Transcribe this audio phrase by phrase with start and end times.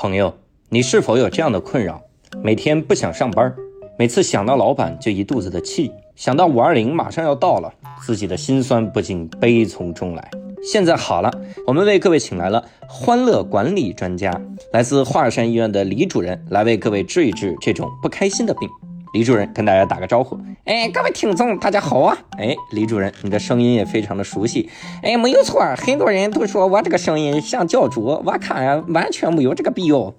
[0.00, 0.32] 朋友，
[0.68, 2.00] 你是否有这样的困扰？
[2.40, 3.52] 每天不想上班，
[3.98, 10.30] 每次想到老板就一肚子的气，想到五二零马上要到了，自己的心酸不禁悲从中来。
[10.62, 11.28] 现在好了，
[11.66, 14.40] 我们为各位请来了欢乐管理专家，
[14.72, 18.68] 来自华山医院的李主任，来为各位治一治这种不开心的病。
[19.14, 22.18] 李主任跟大家打个招呼，哎，各位听众，大家好啊！
[22.36, 24.68] 哎，李主任，你的声音也非常的熟悉，
[25.02, 30.12] 哎，没有错，很多人都说我这个声音像教主，我看完全没有这个必要。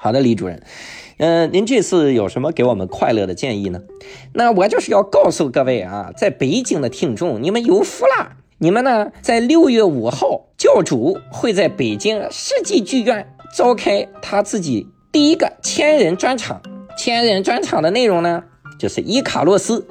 [0.00, 0.62] 好的，李主任，
[1.18, 3.80] 呃，您这次有什么给我们快乐的建议呢？
[4.32, 8.36] 那我就是要告诉各位啊，在北京的听众，你们有福啦！
[8.56, 16.62] 你们呢，在六月五号，教主会在北京世纪剧院召开他自己第一个千人专场。
[16.96, 18.44] 千人专场的内容呢，
[18.78, 19.86] 就是伊卡洛斯。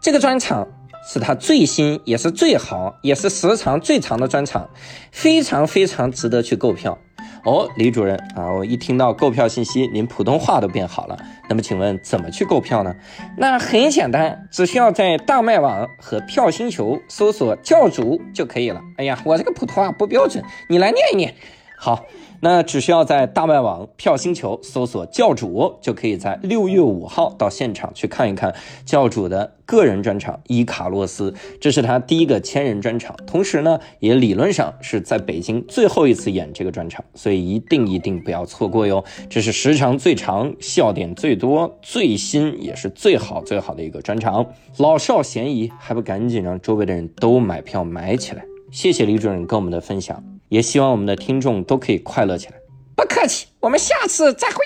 [0.00, 0.68] 这个专场
[1.10, 4.68] 是他最新，也是最好，也是时长最长的专场，
[5.10, 6.98] 非常非常值得去购票。
[7.44, 11.18] 哦，李主任啊，我一听到购票信息，您普通话都变好了。
[11.48, 12.94] 那么，请问怎么去购票呢？
[13.36, 18.80] 那很简单，只需要在大麦网和票星球搜索教主就可以了。
[18.96, 21.34] 哎呀，我这个普通话不标准，你来念一念。
[21.76, 22.04] 好。
[22.44, 39.02] 那只需要在大麦网票星球搜索教主，就可以在六月五号到现场去看一看教主的个人专场《伊卡洛斯》，这是他第一个千人专场，同时呢，也理论上是在北京最后一次演这个专场，所以一定一定不要错过哟！
[39.30, 44.44] 这是时长最长、笑点最多、最新也是最好最好的一个专场，
[44.76, 48.44] 老少咸宜，还不赶紧让周围的人都买票买起来！
[48.70, 50.33] 谢谢李主任跟我们的分享。
[50.54, 52.54] 也希望我们的听众都可以快乐起来。
[52.94, 54.56] 不客气，我们下次再会。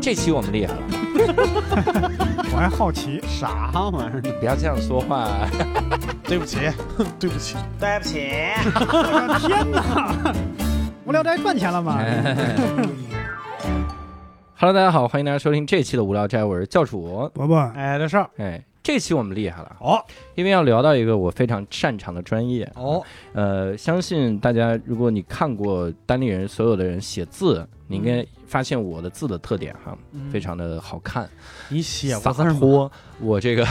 [0.00, 0.80] 这期我们厉害了。
[2.54, 4.22] 我还好奇啥玩意儿？
[4.38, 5.48] 不要这样说话。
[6.22, 6.58] 对不起，
[7.18, 8.20] 对不起，对不起。
[9.48, 10.32] 天哪！
[11.04, 11.98] 无聊斋赚钱了吗
[14.54, 17.58] ？Hello，大家好，欢迎大家收听这期的无聊斋，我是教主伯伯。
[17.74, 18.64] 哎，这事哎。
[18.84, 19.98] 这期我们厉害了哦，
[20.34, 23.02] 因为要聊到一个我非常擅长的专业哦。
[23.32, 29.96] 呃，相信大家，如果你看过单立人所有的人写字，你应该发现我的字的特点哈，
[30.30, 31.26] 非常的好看。
[31.70, 33.66] 你写洒脱，我这个，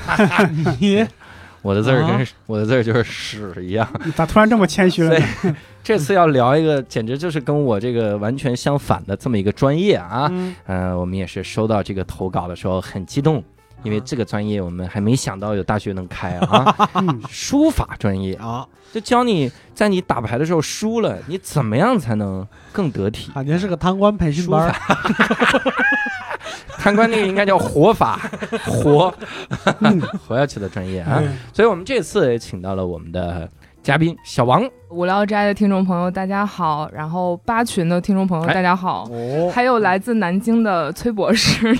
[0.80, 1.06] 你，
[1.60, 3.86] 我的字儿跟我的字儿就是屎一样。
[4.16, 5.56] 咋突然这么谦虚了呢？
[5.84, 10.32] 这次要聊一个，简直就是跟我这个完全相反的这么一个专业啊。
[10.64, 13.44] 嗯，我们也是收到这个投稿的时候很激动。
[13.82, 16.88] 因为这个专业我们还没想到有大学能开啊，
[17.30, 18.34] 书法专业。
[18.34, 23.30] 啊，就教你在你打牌的时候输了，你怎么样才能更得体？
[23.32, 24.74] 感觉是个贪官培训班，
[26.78, 28.18] 贪官那个应该叫活法，
[28.66, 29.14] 活。
[30.26, 31.22] 活下去的专业啊。
[31.52, 33.48] 所以我们这次也请到了我们的
[33.82, 39.08] 嘉宾小王，无聊斋的听众朋友大家好，然后八群的听众朋友大家好，
[39.52, 41.78] 还有来自南京的崔博士。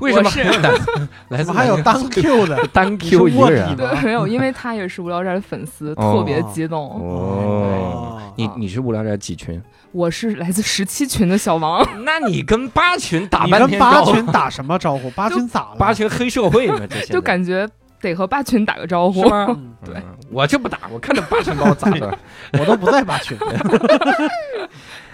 [0.00, 0.42] 为什么是？
[1.28, 3.76] 来自还有单 Q 的单 Q 一个人？
[3.76, 6.88] 对，没有，因为他也是无聊斋的粉丝，特别激动。
[7.00, 9.60] 哦，你你是无聊斋几群？
[9.92, 11.86] 我是来自十七群的小王。
[12.04, 15.10] 那你跟八群打半天八群打什么招呼？
[15.10, 15.76] 八群咋了？
[15.78, 16.78] 八群黑社会嘛，
[17.08, 17.68] 就感觉
[18.00, 19.22] 得和八群打个招呼。
[19.84, 19.94] 对，
[20.30, 22.18] 我就不打，我看着八群把我咋的，
[22.58, 23.36] 我都不在八群。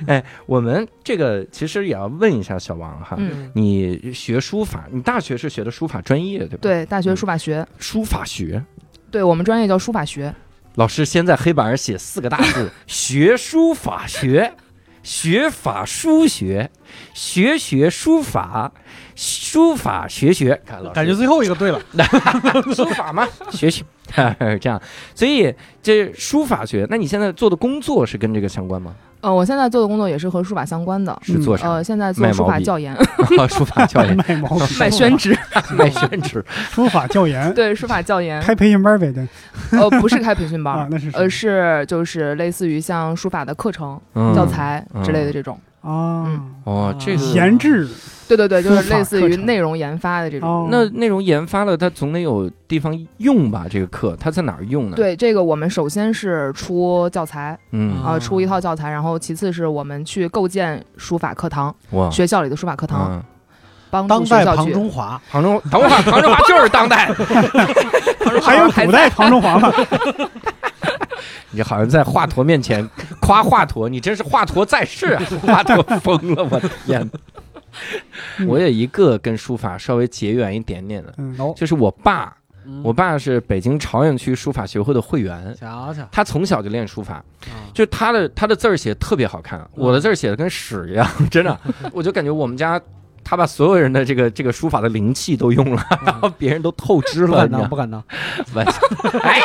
[0.06, 3.16] 哎，我们这个其实也要问一下小王哈，
[3.54, 6.58] 你学书法，你大学是学的书法专业对吧？
[6.60, 7.66] 对，大学书法学。
[7.78, 8.62] 书法学，
[9.10, 10.34] 对我们专业叫书法学。
[10.74, 14.52] 老师先在黑板上写四个大字：学书法学，
[15.06, 16.68] 学法书学，
[17.14, 18.72] 学学书法，
[19.14, 20.60] 书法学学。
[20.66, 21.80] 看老师，感觉最后一个对了，
[22.74, 23.24] 书法吗？
[23.52, 23.84] 学学，
[24.60, 24.82] 这样。
[25.14, 28.96] 所以这书法学，那你现在做的工作是跟这个相关吗？
[29.20, 31.68] 呃，我现在做的工作也是和书法相关的，是做啥？
[31.68, 32.94] 呃，现在做书法教研，
[33.48, 35.36] 书法教研 卖毛卖宣纸，
[35.76, 39.26] 卖宣纸，书法教研，对，书法教研开培训班呗，对，
[39.78, 44.00] 呃，不是开培训班，那是，呃，是就是类似于像书法的课程、
[44.34, 45.58] 教材之类的这种。
[45.86, 46.26] 哦，
[46.64, 47.88] 哦，这个闲置。
[48.28, 50.68] 对对对，就是类似于内容研发的这种。
[50.68, 53.66] 那内容研发了，它总得有地方用吧？
[53.70, 54.96] 这个课它在哪儿用呢？
[54.96, 63.24] 对，这个我们首先是出教材，嗯啊，出一套教材，然后其次是我们去构建书法课堂，哇，学校里的书法课堂，
[63.90, 67.12] 帮当代庞中华，庞中等会儿， 庞中华就是当代，
[68.42, 69.72] 还有古代 庞中华吗？
[71.56, 72.88] 你好像在华佗面前
[73.20, 75.22] 夸华佗，你真是华佗在世啊！
[75.42, 77.10] 华佗疯了，我的天！
[78.46, 81.14] 我有一个跟书法稍微结缘一点点的，
[81.56, 82.36] 就是我爸
[82.82, 87.24] 我爸是北京朝阳区书法学会的会员，瞧瞧，他从小就练书法，
[87.72, 91.58] 就他的他的字儿写特别好看，我的字儿写的跟屎一样， 真的，
[91.92, 92.80] 我就感觉我们家
[93.28, 98.04] 他把所有人的这个这个书法的灵气都用了，然后别人都透支了，不敢当，不敢当，
[99.24, 99.40] 哎，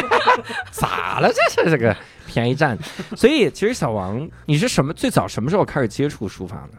[0.72, 1.28] 咋了？
[1.30, 1.94] 这是这个
[2.26, 2.78] 便宜占，
[3.14, 6.78] 所以其实小王，你是什么最早什么时候开始接触书法呢？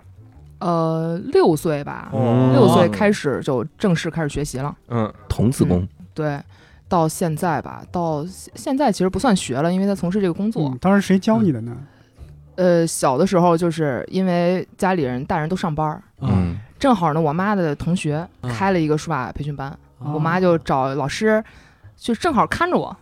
[0.58, 4.76] 呃，六岁吧，六岁开始就正式开始学习了。
[4.88, 5.88] 嗯，童子功。
[6.16, 6.42] 对，
[6.90, 8.26] 到现在吧，到
[8.56, 10.76] 现在其实不算学了，因为他从事这个工作。
[10.82, 11.78] 当时谁教你的呢？
[12.56, 21.44] 呃，小的时候就是因为家里人大人都上班嗯，正好呢，我妈的同学开了一个书法培训班，我妈就找老师，
[21.98, 22.96] 就正好看着我，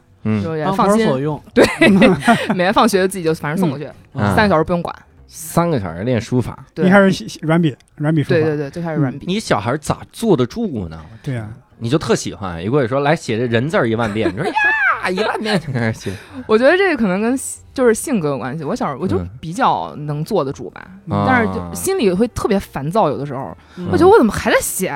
[0.43, 1.07] 就也放心。
[1.53, 1.65] 对，
[2.55, 3.89] 每天放学自己就反正送过去，
[4.35, 4.95] 三个小时不用管。
[5.33, 9.25] 三个小时练书法，一开始软笔，软笔书法，对对对，最开始软笔。
[9.25, 11.01] 你小孩咋坐得住呢？
[11.23, 11.49] 对呀，
[11.81, 14.45] 你就特喜欢，一过去说来写这人字儿一万遍，你说
[15.03, 16.13] 呀一万遍就开始写。
[16.47, 17.37] 我觉得这个可能跟
[17.73, 18.63] 就是性格有关系。
[18.63, 20.87] 我小时候我就比较能坐得住吧，
[21.25, 23.57] 但是就心里会特别烦躁，有的时候
[23.91, 24.93] 我觉得我怎么还在写。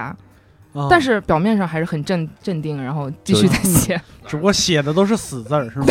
[0.90, 5.86] 但是表面上还是很镇镇定，然后继续在写，只不过写的都是死字儿，是吗？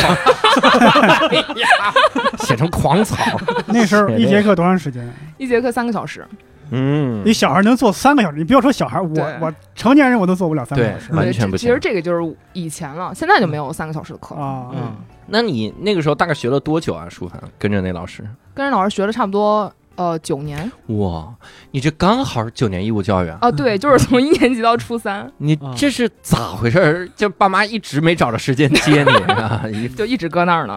[2.40, 3.16] 写成狂草。
[3.66, 5.10] 那时候一节课多长时间？
[5.38, 6.22] 一节课三个小时。
[6.70, 8.38] 嗯，你小孩能做三个小时？
[8.38, 11.68] 你不要说小孩，我我成年人我都做不了三个小时，完全不行。
[11.68, 14.68] 其实这个就是以前了，现在就没有三个小时的课啊。
[14.72, 14.96] 嗯，
[15.26, 17.08] 那你那个时候大概学了多久啊？
[17.08, 18.26] 书法跟着那老师？
[18.54, 19.72] 跟着老师学了差不多。
[19.96, 21.32] 呃，九年哇，
[21.70, 23.38] 你这刚好九年义务教育啊？
[23.42, 25.30] 啊，对， 就是从一年级到初三。
[25.38, 27.10] 你这是咋回事？
[27.16, 29.62] 就爸妈一直没找着时间接你啊？
[29.96, 30.76] 就一直搁那儿呢。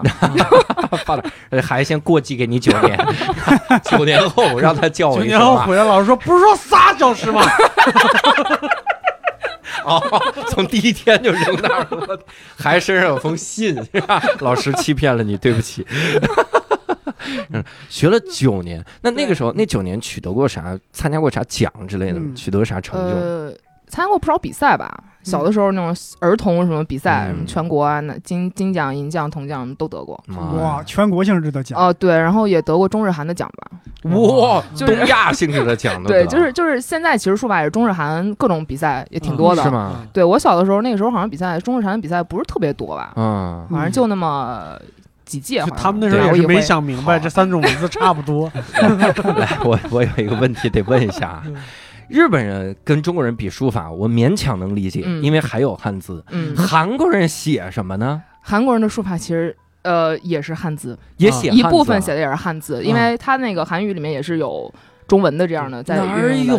[1.04, 2.98] 爸的，孩子先过继给你九年，
[3.84, 5.16] 九年后让他教我。
[5.18, 7.42] 九年后回来，老师说不是说仨小时吗？
[9.84, 10.00] 哦，
[10.48, 12.18] 从第一天就扔那儿了。
[12.56, 14.22] 孩子身上有封信，是吧？
[14.40, 15.86] 老师欺骗了你，对不起。
[17.50, 20.78] 嗯，学了九年，那那个时候那九年取得过啥？
[20.92, 22.20] 参加过啥奖之类的？
[22.34, 23.16] 取得啥成就？
[23.16, 23.52] 呃，
[23.88, 25.04] 参加过不少比赛吧。
[25.24, 30.18] 小的时候那种儿童什么比赛，什么全国啊，那金金奖、银奖、铜奖都得过。
[30.56, 34.10] 哇，全国性质的奖哦，对，然后也得过中日韩的奖吧。
[34.10, 40.06] 哇，东亚性质的奖对，就是就是现在其实书法也是中日韩各种比赛也挺多的，是吗？
[40.14, 43.12] 对我小的时候那个时候好像比赛中日韩的比赛不是特别多吧？
[43.16, 44.80] 嗯，反正就那么。
[45.28, 45.62] 几届？
[45.76, 48.50] 他们那时候也是没想明白，这三种文字差不多。
[49.36, 51.44] 来，我我有一个问题得问一下啊，
[52.08, 56.24] 日本人跟中国人比书法，我勉强能理解，因为还有汉字。
[56.30, 58.22] 嗯，韩国人写什么呢？
[58.40, 64.72] 韩国人的书法其实呃也是汉字，也写一部分写的也是汉字，因为他那个韩语里面也是有
[65.06, 65.98] 中文的这样的在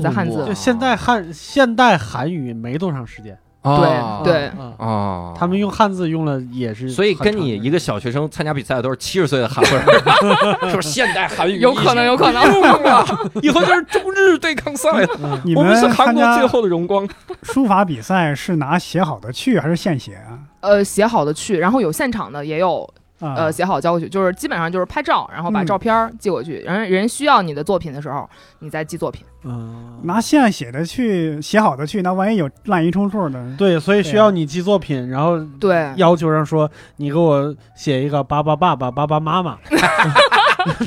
[0.02, 0.46] 在汉字。
[0.46, 3.38] 就现代汉现代韩语没多长时间。
[3.62, 9.86] 对对哦，他们用汉字用了也是，所以跟你一个小学生参加比赛的都是七十岁的韩国人，
[10.74, 12.42] 就是现代韩语，有可能有可能
[12.84, 13.06] 啊，
[13.44, 15.42] 以后就是中日对抗赛了。
[15.44, 17.08] 你们是韩国最后的荣光。
[17.44, 20.40] 书法比赛是拿写好的去还是现写啊？
[20.62, 22.90] 呃，写好的去，然后有现场的也有。
[23.20, 26.60] 呃，写好交过去，就是基本上就是拍照，然后把照片寄过去。
[26.60, 28.30] 人人需要你的作品的时候，
[28.60, 29.26] 你再寄作品。
[29.44, 39.58] 嗯，拿现写的去写好的去，那万一有滥竽充数的，对，所以需要你寄作品，然后对要求上说你给我写一个爸爸爸爸爸爸妈妈。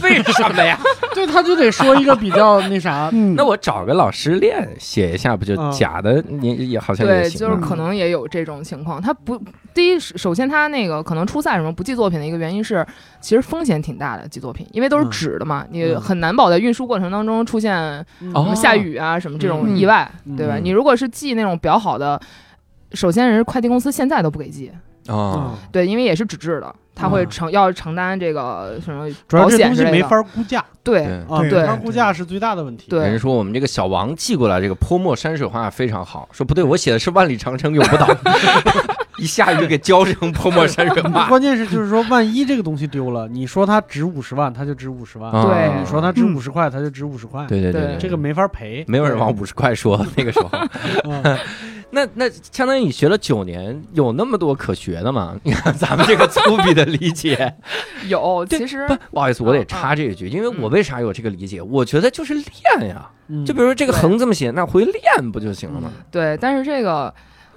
[0.03, 0.79] 为什么呀？
[1.15, 3.09] 对，他就得说一个比较 那啥。
[3.35, 6.23] 那我找个老师练写一下，不就假的？
[6.29, 9.01] 你也好像对，就是可能也有这种情况。
[9.01, 9.43] 他不，
[9.75, 12.87] 第一，首先他那个可能初赛什么不寄作品的一个原因是，
[13.21, 18.05] 其实风险挺大的寄作品，因为都是纸的嘛，你很难保在运输过程当中出现
[18.55, 20.57] 下雨啊什么这种意外，对吧？
[20.57, 22.21] 你如果是寄那种比较好的，
[22.93, 24.71] 首先人快递公司现在都不给寄
[25.07, 26.75] 啊，对，因为也是纸质的。
[26.95, 30.63] 他会承要承担这个什么保险之类的，没法估价。
[30.85, 32.91] 对啊，没法估价是最大的问题。
[32.91, 38.07] 对，人说我们这个小王寄过来这个泼墨山水画非常好，说不对，我写的是万里长城永不倒，
[39.19, 41.27] 一下雨就给浇成泼墨山水画。
[41.31, 47.47] 关键是就是说，万一这个东西丢了，你说它值五十万，它就值五十万；对，你说它值五十块，它就值五十块。
[47.47, 50.51] 对对对，这个没法赔，没有人往五十块说那个时候。
[51.95, 55.37] 那那相当于你学了九年，有那么多可学的吗？
[55.43, 57.55] 你看咱们这个粗鄙的理解，
[58.09, 61.61] 有其实不不好意思，我得插这一句，因为我为啥有这个理解？
[61.61, 63.11] 我觉得就是练呀，
[63.45, 65.91] 就比如说这个横这么写，那回练不就行了吗？
[66.11, 67.13] 对，但是这个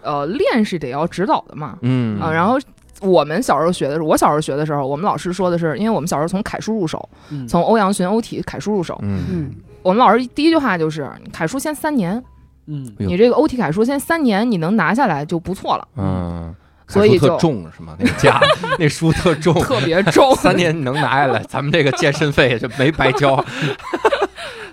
[0.06, 2.22] 呃练是得要指导的嘛，嗯。
[2.22, 2.58] 啊，然后
[3.02, 7.10] 我们小时候学的时候，我小时候学的时候，我们老师说的是，因为我们小时候从楷书入手，
[7.50, 12.24] 从欧阳询、欧体楷书入手，嗯，我们老师第一句话就是楷书先三年。
[12.68, 12.94] 嗯。
[12.98, 16.56] 你这个欧体楷书先三年你能拿下来就不错了，嗯，
[16.88, 17.96] 所以特就重是吗？
[18.00, 18.40] 那个架
[18.80, 20.34] 那书特重，特别重。
[20.36, 23.44] 三年你能拿下来，咱们这个健身费就没白交。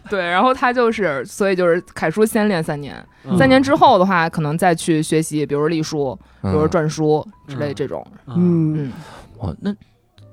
[0.08, 2.94] 对，然后他就是，所以就是楷书先练三年，
[3.24, 8.06] 嗯三年之后的话，可能再去学习，比如隶书，比如嗯篆书之类嗯这种。
[8.26, 8.92] 嗯嗯，嗯，
[9.38, 9.74] 哦，那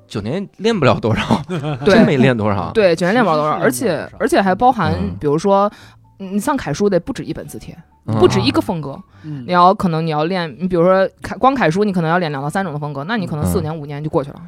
[0.08, 1.42] 九年练不了多少，
[1.86, 2.72] 真没练多少。
[2.72, 5.72] 对，九年练不了多少，而且而且还包含嗯，比如说。
[6.20, 14.42] 嗯你像楷书得不止一本字帖，嗯不止一个风格，嗯你要可能你要练，你比如说楷光楷书，你可能要练两到三种的风格，那你可能四嗯年五年就过去了。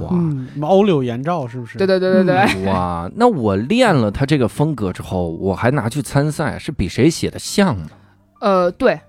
[0.00, 1.78] 哇嗯什么欧柳颜照是不是？
[1.78, 7.86] 对对对对对，哇，那我练了他这个风格之后，我还拿去参赛，是比谁写的像吗？
[8.40, 9.00] 呃，对。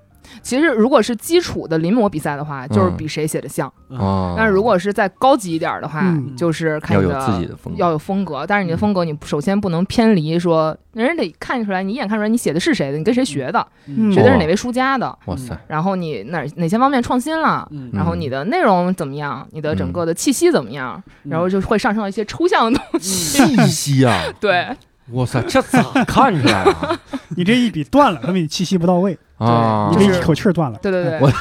[0.41, 3.71] 其实，如果是基础的临摹比赛的话，就是嗯比谁写的像。
[3.89, 3.97] 嗯。
[3.97, 6.35] 哦，但是如果是再高级一点儿的话，嗯。
[6.35, 14.11] 就是看要有你的自己的风格，要有风格，但是你的风格你首先不能偏离说，人家得看出来，你一眼看出来你写的是谁的，你跟谁学的，嗯。
[14.11, 17.89] 学的是哪位书家的，哇塞，然后你哪哪些方面创新了，嗯。
[17.93, 21.31] 然后你的内容怎么样，你的整个的气息怎么样，嗯。
[21.31, 23.45] 然后就会上升到一些抽象的东西。
[23.45, 24.21] 气息啊！
[24.39, 24.67] 对，
[25.11, 26.99] 哇塞，这咋看出来啊？
[27.37, 30.79] 你这一笔断了，说明你气息不到位，啊，就是你这一口气儿断了。
[30.81, 31.31] 对对对，我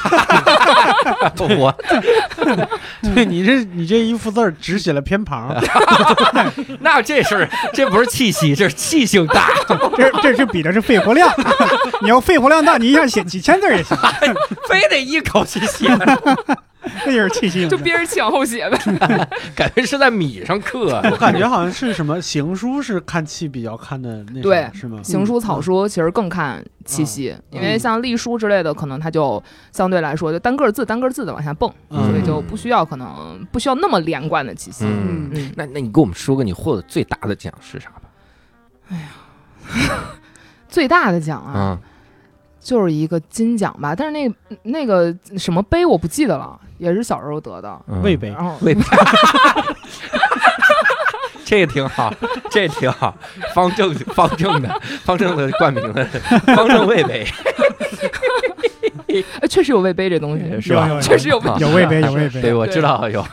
[1.57, 1.75] 我
[3.15, 5.55] 对你这你这一幅字儿只写了偏旁，
[6.81, 9.49] 那这是这不是气息，这是气性大，
[9.95, 11.29] 这这是比的是肺活量，
[12.01, 13.97] 你要肺活量大，你一下写几千字儿也行，
[14.67, 15.87] 非得一口气写，
[17.05, 17.67] 那就是气性。
[17.69, 18.77] 就憋着气往后写呗。
[19.55, 21.01] 感觉是在米上刻。
[21.09, 24.99] 我感觉好像是什么行书是看气比较看的那对是吗？
[25.03, 34.85] 行书、草书其实更看气息，因为像隶书之类的，可能它就相对来说就单个字单个字的往下蹦，嗯所以就不需要可能不需要那么连贯的气息。
[34.85, 38.01] 嗯，嗯，那那你给我们说个你获得最大的奖是啥吧？
[38.89, 38.97] 哎
[39.81, 39.89] 呀
[40.69, 41.79] 最大的奖啊，啊，
[42.59, 47.81] 就是一个金奖吧，但是那那个什么杯我不记得了，也是小时候得的。
[47.87, 48.81] 嗯魏碑然后魏碑，
[51.45, 52.13] 这个挺好，
[52.51, 53.15] 这挺好，
[53.53, 56.03] 方正方正的方正的冠名的
[56.55, 57.25] 方正魏碑
[59.41, 60.99] 哎确实有魏杯这东西，是吧？
[60.99, 62.41] 确实有有魏杯，有魏杯。
[62.41, 63.25] 对，我知道有，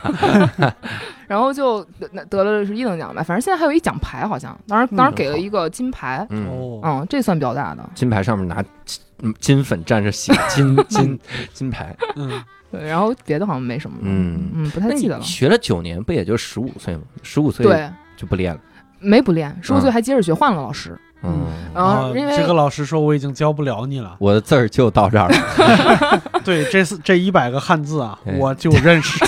[1.27, 7.83] 然后就得得了是一等奖吧，反正现在还有一奖牌，好像当时当时给了一个金牌，嗯，哦，嗯，这算比较大的。
[7.95, 11.19] 金牌上面拿金金粉蘸着写，金 金
[11.53, 12.41] 金牌，嗯，
[12.71, 14.51] 对，然后别的好像没什么了，嗯。
[14.55, 15.23] 嗯，不太记得了。
[15.25, 17.03] 学了九年，不也就十五岁吗？
[17.25, 18.61] 十五岁对，就不练了。
[18.99, 20.97] 没不练，十五嗯岁还接着学，换了老师。
[21.25, 24.17] 嗯，然后因为这个老师说我已经教不了你了。
[24.19, 26.23] 我的字儿就到这儿了。
[26.45, 29.25] 对，这四这一百个汉字啊哎，我就认识。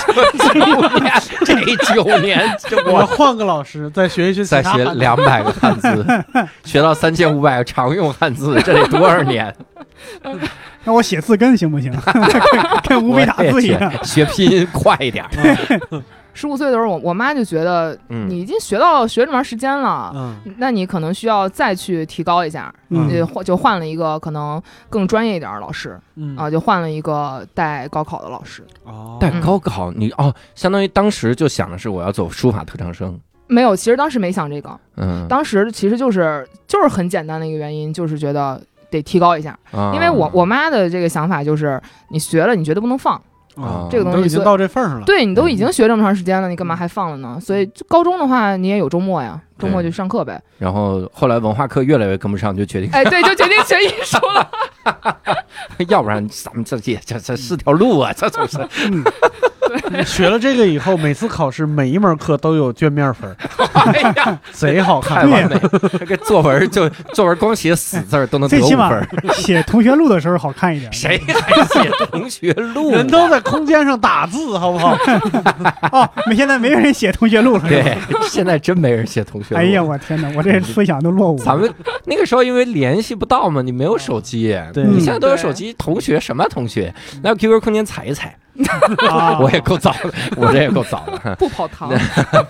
[1.45, 6.05] 这九年，这 我我换个老师再学一学其再学两百个汉字，
[6.65, 9.55] 学到三千五百个常用汉字，这得多少年？
[10.83, 11.93] 那我写字根行不行？
[12.13, 13.93] 跟跟乌梅打字一样。
[14.05, 15.25] 学拼音快一点。
[16.35, 24.61] 十五岁的时候，我我妈就觉得嗯你已经学到学这么长时间了，嗯那你可能需要再去提高一下，嗯就换就换了一个可能
[24.91, 28.63] 更专业一点的老师嗯啊，就换了一个带高考的老师。
[28.85, 33.19] 哦，带高考你哦，相当于当时就想的是我要走书法特长生。
[33.47, 38.61] 没有，其实当时没想这个，嗯，当时其实就是就是很简单的一个原因，就是觉得
[38.91, 43.21] 得提高一下，啊因为我我妈的这个想法就是你学了，你绝对不能放，
[43.57, 45.05] 啊这个东西都已经到这份儿上了。
[45.07, 47.39] 对你都已经学这么长时间了，你干嘛还放了呢？
[47.41, 50.41] 所以就高中的话，你也有周末呀，周末就上课呗。
[50.59, 54.49] 然后后来文化课越来越跟不上，就决定，哎，对，就决定学艺术了。
[55.89, 58.59] 要不然咱们这这这这是条路啊，这总是。
[58.91, 59.05] 嗯
[60.07, 63.37] 学了这个以后，每次考试每一门课都有卷面分儿，
[63.73, 65.31] 哎呀，贼好太看。
[65.31, 65.59] 完美！
[65.99, 70.93] 这个作文就作文光写死字儿都能得最起码五分儿，写同学录的时候好看一点。
[70.93, 72.97] 谁还写同学录啊？
[72.99, 74.97] 人都在空间上打字，好不好？
[75.91, 77.65] 哦，没现在没有人写同学录了。
[77.69, 77.97] 对，
[78.29, 79.61] 现在真没人写同学录。
[79.61, 81.45] 哎呀，我天哪，我这思想都落伍了。
[81.45, 81.69] 咱们
[82.05, 84.85] 那个时候因为联系不到嘛，你没有手机，对。
[84.85, 86.93] 你现在都有手机，同学什么同学？
[87.23, 88.37] 来我 QQ 空间踩一踩，
[89.09, 91.35] 啊， 我也够早的， 我这也够早的。
[91.37, 91.91] 不跑堂，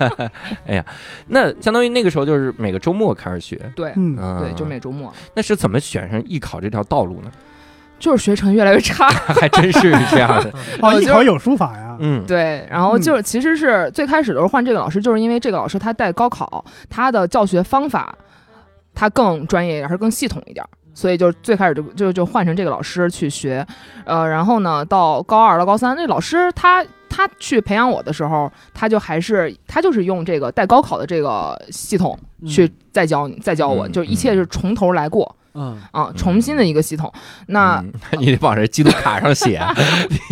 [0.66, 0.84] 哎呀
[1.28, 7.30] 那相当于那个时候就是每个周末开始学，对嗯，嗯，对，就每周末，那是怎么选上艺考这条道路呢？
[7.96, 9.08] 就是学成越来越差。
[9.08, 10.52] 还真是这样的，
[10.82, 11.96] 哦，艺考有书法呀。
[12.00, 18.14] 嗯，对，然后就是其实是最开始的时候换这个老师，就是因为这个老师他带高考，他的教学方法
[18.94, 20.62] 他更专业一点，还是更系统一点。
[20.94, 23.66] 所以就最开始就就就换成这个老师去学，
[24.04, 35.80] 呃，然后呢，到高二到高三，那老师他他去培养我的时候，他就还是他就是用这个带高考的这个系统去再教你再教我，嗯就一切是从头来过，嗯。
[35.90, 37.12] 啊，重新的一个系统。
[37.48, 39.60] 那嗯 你得往这基督卡上写，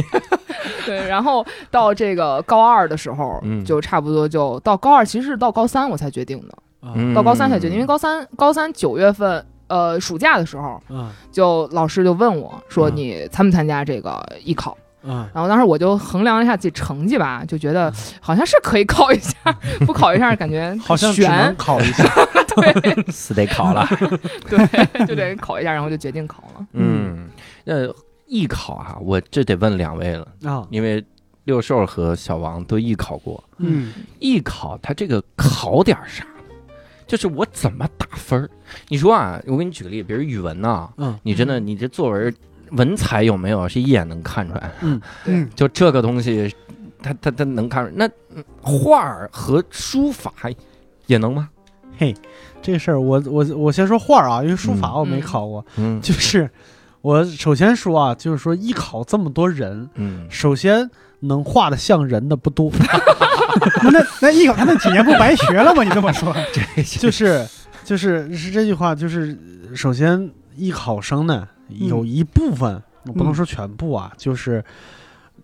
[0.86, 3.64] 对，然后到这个高二的时候，嗯。
[3.64, 7.14] 就差不多就到高二，其实是到高三我才决定的，嗯。
[7.14, 9.44] 到高三才决定，因为高三高三九月份。
[9.72, 19.34] 呃，暑假的时候，嗯就老师就问我说：“嗯你参不参加这个艺考？”嗯然后当时我就衡量了一下自己成绩吧，就觉得好像是可以考一下，
[19.86, 22.04] 不考一下感觉好像只能悬，考一下。
[22.54, 23.88] 对是得考了。
[24.50, 26.66] 对，就得考一下，然后就决定考了。
[26.74, 27.30] 嗯，
[27.64, 27.74] 那
[28.26, 31.02] 艺考啊，我这得问两位了，啊，因为
[31.44, 33.42] 六兽和小王都艺考过。
[33.56, 36.31] 嗯，艺考它这个考点啥的，
[37.12, 38.48] 就是我怎么打分儿？
[38.88, 41.14] 你说啊，我给你举个例子，比如语文呐、嗯。
[41.22, 42.34] 你真的你这作文
[42.70, 44.72] 文采有没有是一眼能看出来，
[45.26, 46.50] 嗯，就这个东西，
[47.02, 47.94] 他他他能看出来。
[47.94, 50.32] 那嗯画儿和书法
[51.06, 51.50] 也能吗？
[51.98, 52.14] 嘿，
[52.62, 54.94] 这事儿我我我先说画儿啊，因为书法嗯。
[55.00, 56.00] 我没嗯考过，嗯。
[56.00, 56.48] 就是
[57.02, 60.88] 我首先说啊，就是说艺考这么多人，嗯，首先
[61.20, 62.70] 能画的像人的不多，
[63.82, 65.82] 那那那艺考他那几年不白学了吗？
[65.82, 66.34] 你这么说，
[66.76, 67.46] 这就是
[67.84, 69.36] 就是是这句话，就是
[69.74, 74.64] 首先艺考生呢有一部分，我不能说全部啊，就是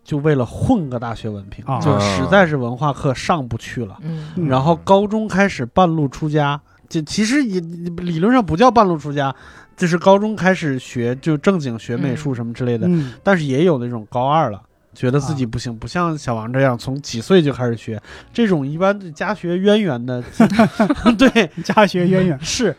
[0.05, 1.81] 就为了混个大学文凭，啊。
[1.81, 4.33] 就实在是文化课上不去了，嗯。
[4.37, 4.49] 嗯。
[4.49, 9.35] 然后高中开始半路出家，就其实也理论上不叫半路出家，
[9.78, 14.61] 就是高中开始学就正经学美术什么之类的，嗯但是也有那种高二了。
[14.94, 20.20] 觉得自己不行，不像小王这样从几岁就开始学，这种一般家学渊源的，
[21.16, 22.75] 对， 家学渊源，是。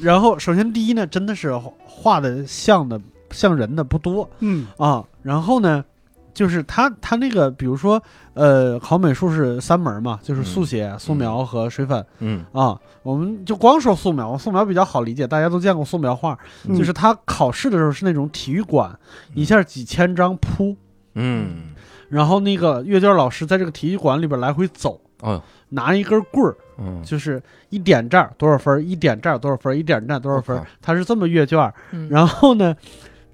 [0.00, 5.04] 然后首先第一呢，真的是画的像的像人的不多嗯啊。
[5.22, 5.84] 然后呢，
[6.32, 8.02] 就是他他那个，比如说
[8.34, 12.44] 呃，考美术是三门嘛，就是速写、素描和水粉嗯。
[12.52, 12.78] 啊。
[13.02, 18.94] 我们就光说素描，素描比较好理解，大家都见过素描画，嗯就是他考试的时候是那种体育馆，
[19.34, 20.76] 一下几千张铺。
[21.14, 21.72] 嗯，
[22.10, 31.72] 然后那个阅卷老师在这个体育馆里边来回走，哦，拿一根棍儿，嗯，就是一点这儿多少分儿，一点这儿多少分儿，一点这儿多少分儿，他是这么阅卷
[32.10, 32.76] 然后呢，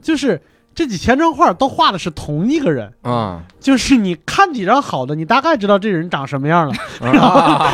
[0.01, 0.41] 就是
[0.77, 6.75] 这几千张画都画的是同一个人，啊，就是你看几张好的，你大概知道这人长什么样了。
[7.19, 7.73] 啊。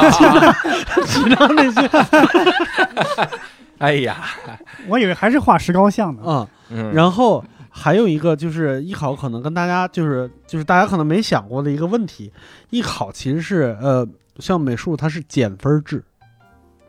[1.04, 1.90] 其他那些
[3.78, 4.24] 哎呀，
[4.86, 6.22] 我以为还是画石膏像呢。
[6.22, 12.32] 啊、嗯，然后还有一个就是艺考，可能跟大家就是就是大家可能没想过的一个问题，
[12.70, 14.06] 艺考其实是呃，
[14.38, 16.04] 像美术它是减分制。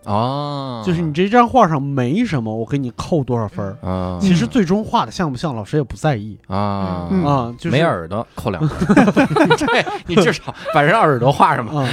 [0.06, 3.78] 哦，就是你这张画上没什么，我给你扣多少分儿。
[3.88, 9.06] 啊其实最终画的像不像，老师也不在意啊嗯啊，就是没耳朵扣两分，
[9.68, 11.82] 对你至少把人耳朵画上吧。
[11.82, 11.90] 啊，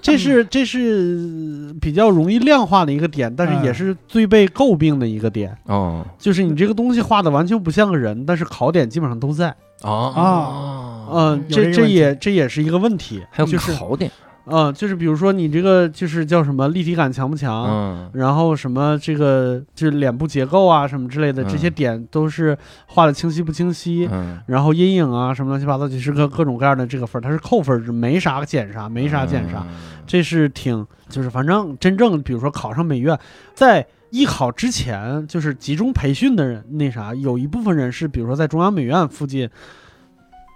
[0.00, 9.54] 这是这是比较容易量化的一个点，但是也是最被诟病的一个点，哦就是你这个东西画的完全不像个人，但是考点基本上都在。
[9.82, 14.10] 哦，嗯，这这这也这也是一个问题，还有就是考点，
[14.46, 22.56] 嗯，就是比如说你这个就是叫什么立体感强不强，嗯然后什么这个就是脸部结构啊什么之类的，嗯这些点都是
[22.86, 29.74] 画的清晰不清晰，嗯，然后阴影啊什么乱七八糟，就是各各种各样的这个分儿，它是扣分制，没啥减啥，没啥减啥，嗯
[30.06, 33.18] 这是挺就是反正真正比如说考上美院，
[33.54, 39.50] 在艺考之前就是集中培训的人，那啥有一部分人是比如说在中央美院附近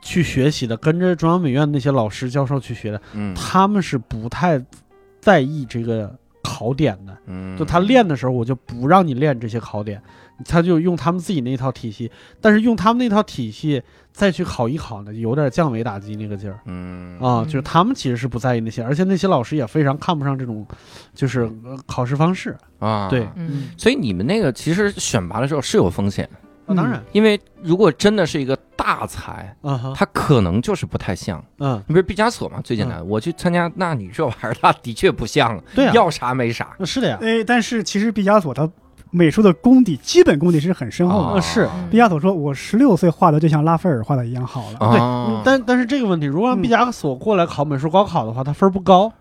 [0.01, 4.63] 去学习的，跟着中央美院那些老师教授去学的，嗯，他们是不太
[5.21, 7.17] 在意这个考点的。
[7.27, 7.57] 嗯。
[7.57, 10.01] 就他练的时候，我就不让你练这些考点，
[10.47, 12.11] 他就用他们自己那一套体系，
[12.41, 13.83] 但是用他们那套体系
[14.13, 16.59] 再去考一考呢，有点降维打击那个劲儿。
[16.65, 17.19] 嗯。
[17.19, 17.43] 啊。
[17.43, 20.67] 嗯就是他们其实是不在意那些，而且那些老师也非常看不上这种，
[21.15, 22.57] 就是、呃考试方式。
[22.79, 23.71] 啊，对，嗯。
[23.77, 26.29] 所以你们那个其实选拔的时候是有风险，
[26.71, 29.55] 啊，当然，因为如果真的是一个大才，
[29.95, 31.43] 他可能就是不太像。
[31.59, 35.93] 嗯，你比如毕加索嘛，最简单，我去参加，那你这玩意儿，他的确不像了， 对啊。
[35.95, 36.77] 要啥没啥。
[36.85, 38.69] 是的呀，哎，但是其实毕加索他
[39.11, 41.27] 美术的功底，基本功底是很深厚的。
[41.27, 41.69] 啊呃是。
[41.91, 44.79] 毕加索说：“我十六岁画的就像拉斐尔画的一样好了。
[44.79, 46.63] 对啊，但但是这个问题，如果让嗯。
[46.63, 49.13] 毕加索过来考美术高考的话，他分儿不高，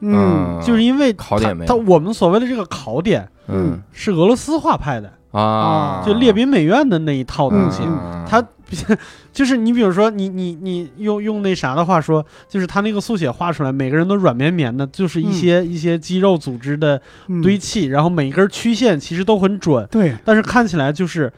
[0.00, 0.60] 嗯。
[0.64, 3.82] 就是因为考点没他他我们所谓的这个考点嗯。
[3.90, 7.82] 是俄罗斯画派的，啊，就列宾美院的那一套东西。
[7.84, 8.42] 嗯他
[9.34, 17.42] 就是你，比如说你你你用用那啥的话说，就是他那个速写画出来，每个人都软绵绵的，就是一些、一些肌肉组织的嗯。
[17.42, 21.30] 堆砌，然后每一根曲线其实都很准，对，但是看起来就是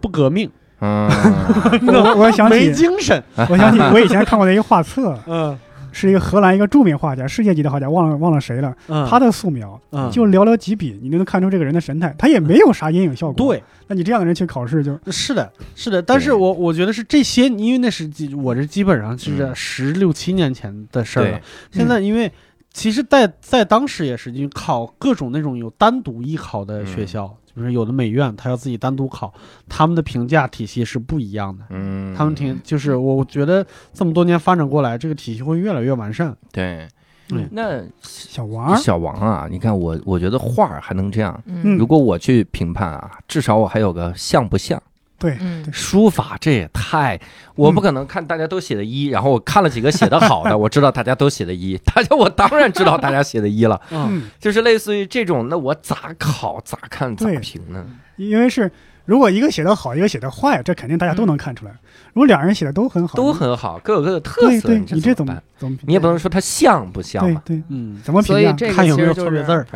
[0.00, 0.48] 不革命，
[0.80, 1.10] 嗯。
[1.88, 3.20] 我我想没起，精神。
[3.48, 5.58] 我想起 我以前看过的一个画册，嗯
[5.92, 8.74] 是一个荷兰一个著名画家，世界级的画家，忘了忘了谁了。
[8.88, 10.10] 嗯，他的素描嗯。
[10.10, 19.54] 就寥寥几笔，你就能看出这个人的神态，他也没有啥阴影效果。，对，那你这样的人去考试就是的，是的，但是我我觉得是这些，因为那是基我这基本上是嗯。
[19.54, 22.30] 十六七年前的事儿了。，现在因为
[22.72, 29.32] 其实在，在当时也是，就考各种那种有单独艺考的学校，就是有的美院，他要自己单独考，
[29.68, 31.64] 他们的评价体系是不一样的。
[31.70, 36.36] 嗯，他们挺就是我我觉得这么多年发展过来，这个体系会越来越完善。
[36.50, 36.88] 对
[37.30, 37.48] 嗯。
[37.52, 41.38] 那小王，小王啊，你看我，我觉得画儿还能这样。
[41.46, 44.82] 嗯如果我去评判啊，至少我还有个像不像。
[45.22, 45.64] 对，嗯。
[45.72, 47.18] 书法这也太，
[47.54, 57.86] 我不可能看大家都写的一，然后我看了几个写的好的， 我知道大家都写的一，大家我当然知道大家写的一了，嗯， 嗯，就是类似于这种，那我咋考咋看咋对评呢？
[58.16, 58.70] 因为是
[59.04, 61.72] 如果一个写的好，一个写的坏，这肯定大家都能看出来。
[62.12, 65.42] 如果两人写的都很好，都很好，各有各的特色，对对，你这怎么怎么办？
[65.58, 65.78] 怎么？
[65.86, 67.40] 你也不能说它像不像嘛？
[67.44, 68.40] 对对，嗯，怎么评价？
[68.42, 69.66] 所以这个看有没有其实就是错别字儿。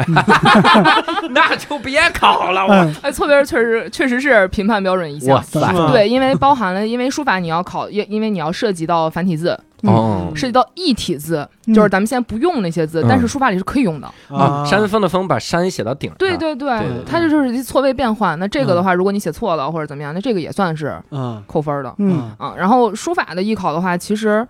[1.31, 5.37] 那就别考了，我嗯，哎，错别字确实确实是评判标准一项。
[5.37, 5.61] 哇塞，
[5.93, 9.93] 对，因为包含了，因为书法你要考，因因为你要涉及到繁体字，嗯。
[9.93, 10.33] 哦。
[10.35, 11.75] 涉及到异体字，嗯。
[11.75, 13.07] 就是咱们现在不用那些字，嗯。
[13.09, 14.07] 但是书法里是可以用的。
[14.29, 16.69] 啊，山峰的峰把山写到顶上，对对对。
[16.79, 18.39] 对对，它这就是错位变换。
[18.39, 21.43] 那这个的话，如果你写错了或者怎么样，那这个也算是嗯。
[21.47, 21.95] 扣分的。
[21.99, 22.55] 嗯，啊。
[22.57, 24.47] 然后书法的艺考的话，其实。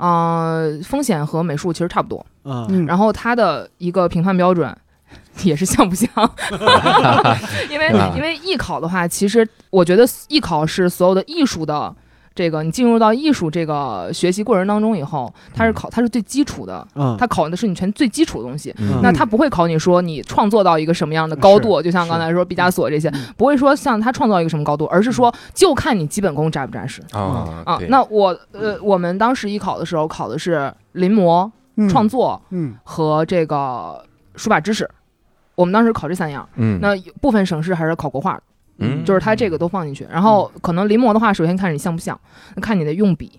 [0.00, 4.72] 呃，风险和美术其实差不多，嗯嗯，然后它的一个评判标准
[5.42, 6.08] 也是像不像？
[7.68, 11.92] 因为啊因为艺考的话，其实我觉得艺考是所有的艺术的
[12.38, 18.72] 这个，你进入到艺术这个学习过程当中以后，它是考它是最基础的，嗯，它考的是你全最基础的东西。
[18.78, 19.00] 嗯。
[19.02, 27.02] 那它不会考你说你创作到一个什么样的高度，就像刚才说毕加索这些嗯，不会说像他创造一个什么高度，而是说就看你基本功扎不扎实。
[27.10, 32.76] 啊，啊那我呃，我们当时艺考的时候考的是临摹、嗯创，作嗯。
[32.84, 34.00] 和这个
[34.36, 34.88] 书法知识，
[35.56, 36.48] 我们当时考这三样。
[36.54, 36.78] 嗯。
[36.80, 38.42] 那有部分省市还是考国画的，
[38.78, 39.04] 嗯。
[39.04, 40.06] 就是它这个都放进去。
[40.10, 42.18] 然后可能临摹的话，首先看你像不像，
[42.60, 43.30] 看你的用笔，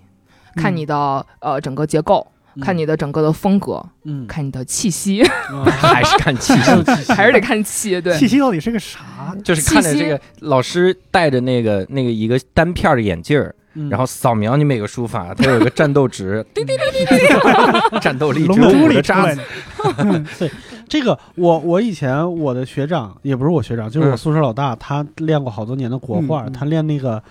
[0.56, 2.26] 嗯看你的呃整个结构，
[2.62, 5.22] 看你的整个的风格，嗯，看你的气息，
[5.52, 6.92] 嗯 还是看气息。
[7.14, 8.02] 还是得看气。
[8.02, 9.36] 对，气息到底是个啥？
[9.44, 13.90] 就是看着这个老师戴着那个那个一个单片儿的眼镜儿，嗯。
[13.90, 19.02] 然后扫描你每个书法，它有一个战斗值， 滴滴滴滴滴，战斗力龙只有五珠里的。
[19.02, 19.28] 渣子。
[19.28, 19.44] 来的，
[20.00, 20.26] 嗯
[20.90, 24.18] 这个我我以前我的学长也不是我学长，就是我嗯。
[24.18, 27.22] 宿舍老大，他练过好多年的国画，他练那个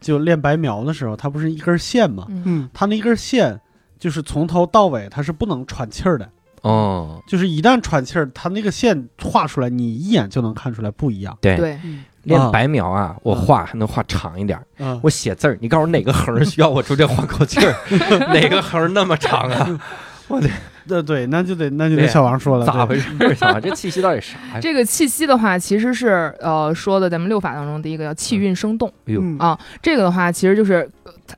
[0.00, 2.42] 就练白描的时候，他不是一根线嘛，嗯。
[2.46, 2.70] 嗯。
[2.72, 3.60] 他那根线
[3.98, 6.28] 就是从头到尾他是不能喘气儿的，
[6.62, 11.36] 哦，就是一旦喘气儿，他那个线画出来，你一眼就能看出来不一样。
[11.40, 11.78] 对，对，
[12.24, 17.74] 练啊白描啊，我画还能画长一点儿，嗯，我写字儿，你告诉我哪个横儿需要我中间换口气儿，
[18.32, 19.80] 哪个横儿那么长啊？
[20.86, 23.34] 对对，那就得那就得小王说了，咋回事儿？
[23.34, 24.60] 小王这气息到底啥呀？
[24.60, 29.58] 这个气息的话，其实是呃说的咱们六法当中第一个叫气韵生动哎呦，嗯啊。
[29.80, 30.88] 这个的话，其实就是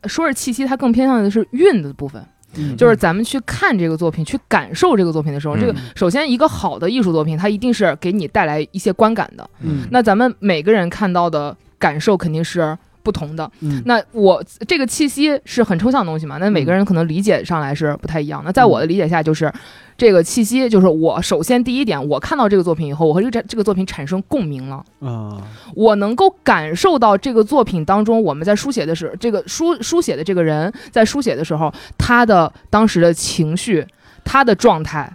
[0.04, 2.24] 说是气息，它更偏向的是韵的部分，
[2.56, 9.48] 嗯就是咱们去看这个作品，去感受这个作品的时候，嗯这个首先一个好的艺术作品，它一定是给你带来一些观感的。
[9.60, 13.48] 嗯那咱们每个人看到的感受肯定是不同的。
[13.60, 18.42] 嗯那我这个气息是很抽象的东西嘛，那每个人可能理解上来是不太一样。
[18.44, 19.52] 那在我的理解下，就是
[19.96, 25.36] 这个气息，就是我首先第一点，我看到这个作品以后，我和这个这个作品产生共鸣了，啊
[25.76, 33.86] 我能够感受到这个作品当中我们在书写的时候，这个书书写的这个人在书写的时候，他的当时的情绪，
[34.24, 35.12] 他的状态。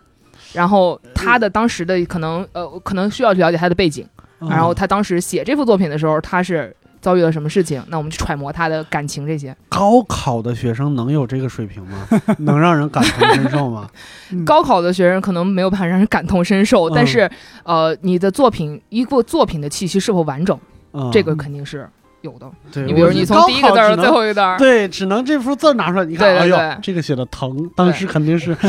[0.51, 4.03] 然后他的当时的可能呃可能需要去了解他的背景，
[4.41, 7.83] 嗯然后他当时写这幅作品的时候，他是遭遇了什么事情？
[7.87, 9.55] 那我们去揣摩他的感情这些。
[9.69, 12.07] 高考的学生能有这个水平吗？
[12.39, 13.89] 能让人感同身受吗？
[14.31, 17.29] 嗯高考的学生可能没有办法让人感同身受，嗯但是
[17.63, 20.57] 呃，你的作品一个作品的气息是否完整，
[20.93, 21.87] 嗯这个肯定是
[22.21, 22.49] 有的。
[22.71, 28.55] 对，你比如你从第一个字儿到最后一个字儿，对，只能这幅字拿出来，你看，对对对哎呦，这个写的疼，当时肯定是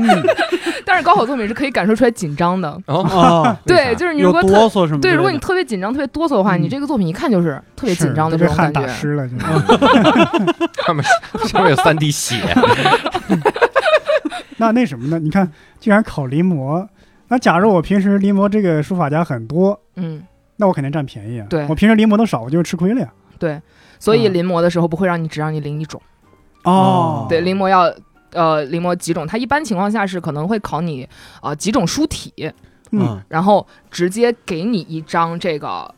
[0.84, 2.80] 但是高考作品是可以感受出来紧张的。
[2.86, 5.00] 哦，啊， 对，就是你如果哆嗦什么。
[5.00, 8.88] 对，如果你特别紧张、特别哆嗦的话，嗯你这个作品一看就是特别紧张的是都被汗这种感觉。
[8.88, 9.36] 打湿了，就
[10.84, 11.04] 上面
[11.48, 12.36] 上面有三滴血，
[14.58, 15.18] 那那什么呢？
[15.18, 15.50] 你看，
[15.80, 16.86] 既然考临摹，
[17.28, 20.22] 那假如我平时临摹这个书法家很多，嗯，
[20.56, 21.46] 那我肯定占便宜啊。
[21.48, 23.08] 对我平时临摹的少，我就吃亏了呀。
[23.38, 23.60] 对。
[23.98, 26.00] 所以嗯临摹的时候不会让你只让你临一种，
[26.64, 27.88] 哦对，临摹要
[28.32, 31.04] 呃临摹几种，它一般情况下是可能会考你
[31.40, 32.52] 啊、呃几种书体，
[32.90, 35.94] 嗯，然后直接给你一张这个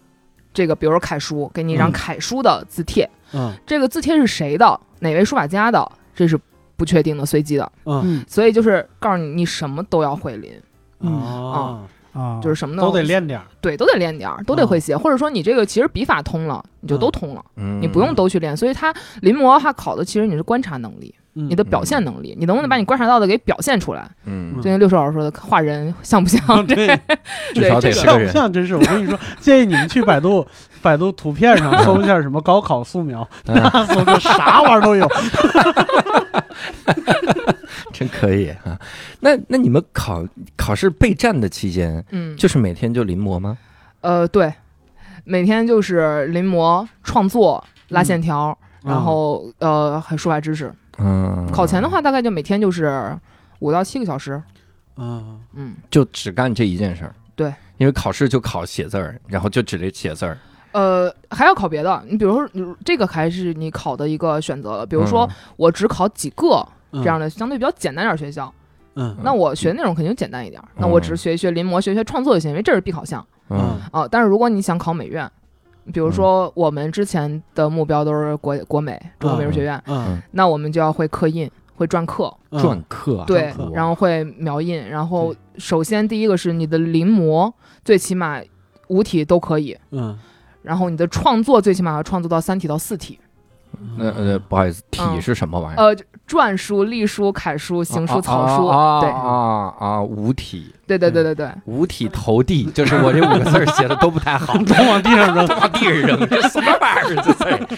[0.52, 1.92] 这个，比如说楷书，给你一张嗯。
[1.92, 3.08] 楷书的字帖。
[3.32, 3.52] 嗯。
[3.66, 4.78] 这个字帖是谁的？
[5.00, 5.90] 哪位书法家的？
[6.14, 6.38] 这是
[6.76, 8.00] 不确定的、随机的，嗯。
[8.04, 8.24] 嗯。
[8.28, 10.52] 所以就是告诉你，你什么都要会临，
[11.00, 11.20] 嗯。
[11.20, 11.80] 啊，
[12.12, 13.44] 啊，就是什么都得练点儿。
[13.60, 18.56] 对，都得练点儿，都得会写，或者说你这个其实笔法通了，你就都嗯通了，嗯你不用都去练。
[18.56, 24.08] 所以它临摹它考的其实你是观察能力，嗯你的表现能力，你能不能把你观察到的给表现出来？
[24.24, 26.66] 嗯就像六叔老师说的，画人像不像？
[26.66, 26.86] 对，
[27.54, 28.32] 至少得对这个像是个人。
[28.32, 30.46] 像真是，我跟你说，建议你们去百度
[30.80, 35.08] 百度图片上搜一下什么高考素描，搜的啥玩意儿都有。
[37.92, 38.78] 真可以啊！
[39.20, 40.24] 那那你们考
[40.56, 43.56] 考试备战的期间，嗯，就是每天就临摹吗？
[44.00, 44.52] 呃，对，
[45.24, 50.72] 每天就是临摹、创作、拉线条，然后呃，还有书法知识。
[50.98, 53.16] 嗯，考前的话，大概就每天就是
[53.58, 54.40] 五到七个小时。
[54.96, 57.14] 嗯嗯，就只干这一件事儿。
[57.34, 60.38] 对，因为考试就考写字儿，然后就只得写字儿。
[60.70, 62.02] 呃，还要考别的。
[62.08, 64.86] 你比如说，你这个还是你考的一个选择了。
[64.86, 68.52] 比如说，我只考几个嗯这样的相对比较简单点儿学校，
[68.94, 70.68] 嗯那我学的内容肯定简单一点儿。
[70.76, 74.06] 那我只学一学临摹，学一学创作就行，因为这是必考项嗯啊。
[74.08, 75.28] 但是如果你想考美院，
[75.92, 82.60] 比如说我们之前的目标都是国国美、中国美术学院，嗯那我们就要会刻印，会篆刻，嗯。
[82.60, 87.52] 篆刻啊，对，然后会描印，然后首先第一个是你的临摹，
[87.84, 88.40] 最起码
[88.88, 90.18] 五体都可以，嗯。
[90.62, 93.18] 然后你的创作最起码要创作到三体到四体，
[93.98, 95.20] 那呃，不好意思，体嗯。
[95.20, 95.84] 是什么玩意儿？
[95.84, 95.96] 呃，
[96.28, 100.02] 篆书、隶书、楷书、行书、草书，啊对啊啊！
[100.02, 105.46] 五体，对对对对对，五体投地，就是我这五个字儿写的都不太好，都 往地上扔。
[105.60, 107.22] 往地上扔，这什么玩意儿？
[107.22, 107.60] 这字儿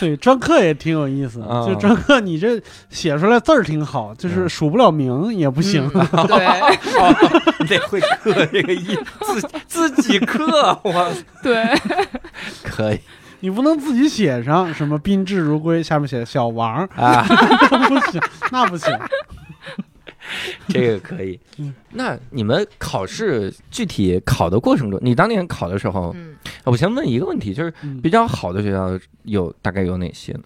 [0.00, 1.40] 对，篆刻也挺有意思。
[1.42, 5.90] 啊就篆刻，你这写出来字儿挺好，就是数不了名也不行。
[5.94, 11.10] 嗯对哦你得会刻这个意，自自己刻，我
[11.42, 11.64] 对，
[12.62, 13.00] 可以
[13.40, 17.22] 你不能自己写上什么 “宾至如归”，下面写“小王啊，”，
[17.88, 18.20] 不行，
[18.50, 18.92] 那不行。
[20.68, 21.38] 这个可以。
[21.58, 21.74] 嗯。
[21.92, 28.00] 那你们考试具体考的过程中，你当年考的时候，嗯，我先问一个问题，就是嗯。
[28.02, 30.42] 比较好的学校有大概有哪些呢？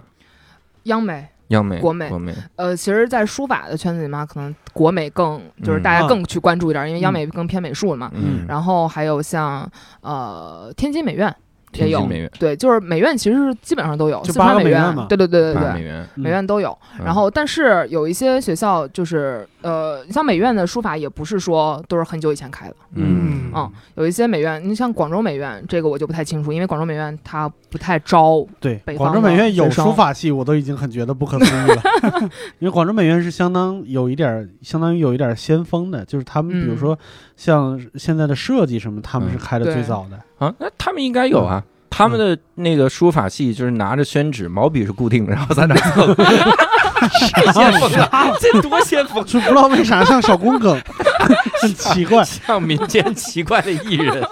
[0.85, 2.09] 央美，央美、国美。
[2.09, 8.11] 国美，呃，其实，在书法的圈子里面，可能国美更就是大家更去关注一点，因为央美更偏美术了嘛。
[8.15, 9.69] 嗯，然后还有像
[10.03, 11.35] 呃天津美院
[11.75, 12.09] 也有。
[12.39, 15.07] 对，就是美院其实是基本上都有，四就八个川美院嘛。
[15.09, 16.77] 对对对对对，美院，嗯美院都有。
[16.99, 17.05] 嗯。
[17.05, 23.51] 然后，但是有一些学校就是呃，像美院的书法也不是说都是很久以前开的，嗯。
[23.55, 28.47] 嗯有一些美院，你像广州美院这个我就不太清楚，因为广州美院它不太招。
[28.61, 31.83] 对广州美院有书法系，我都已经很觉得不可思议了。
[32.61, 36.79] 因为广州美院是相当有一点儿，相当于有一点儿先锋的，就是他们比如嗯。
[36.79, 36.99] 说
[37.37, 39.39] 像现在的设计什么，他们是嗯。
[39.39, 40.19] 开的最早的。
[40.43, 41.63] 啊，那他们应该有啊。
[41.89, 48.09] 他们的那个书法系就是拿着宣纸，毛笔是固定的，然后在那蹭， 太先锋了，
[48.41, 50.81] 这多先锋，就不知道为啥像小公梗，
[51.61, 52.25] 很奇怪。
[52.25, 54.27] 像民间奇怪的艺人，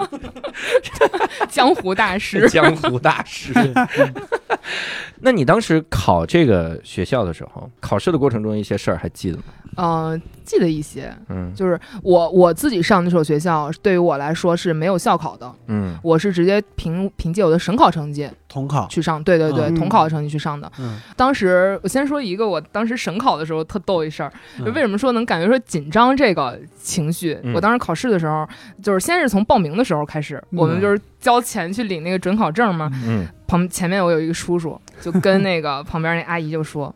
[1.48, 3.52] 江湖大师， 江湖大师。
[5.22, 9.44] 那你当时考这个学校的时候，考试的过程中一些事儿还记得吗？
[9.76, 11.52] 呃，记得一些，嗯。
[11.54, 15.96] 就是我我自己上那所学校，对于我来说是没有校考的，嗯。
[16.02, 19.74] 我是直接凭凭借我的省考成绩统考，去上，对对对，嗯。
[19.74, 20.70] 统考的成绩去上的。
[20.78, 24.64] 嗯，当时我先说一个，我当时省考的时候特逗一事儿，嗯。
[24.72, 27.38] 为什么说能感觉说紧张这个情绪？
[27.44, 27.52] 嗯。
[27.54, 28.46] 我当时考试的时候，
[28.82, 32.90] 就是先是从报名的时候开始，嗯我们就是交钱去领那个准考证嘛。
[33.04, 36.94] 嗯旁前面我有一个叔叔，就跟那个 旁边那阿姨就说：“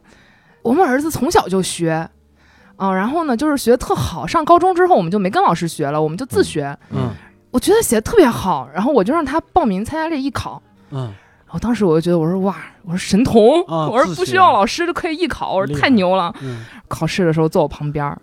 [0.62, 2.08] 我们儿子从小就学。”
[2.76, 4.26] 啊，然后呢，就是学的特好。
[4.26, 6.76] 上高中之后，我们就没跟老师学了，我们就自学。
[6.90, 7.10] 嗯
[7.50, 10.60] 我觉得写的特别好，然后我就让他报名参加这艺考。
[10.90, 11.12] 嗯，
[11.50, 16.34] 我当时我就觉得，我说哇，我说神童，啊我说不需要老师就可以艺考，我说太牛了。
[16.42, 18.20] 嗯考试的时候坐我旁边儿，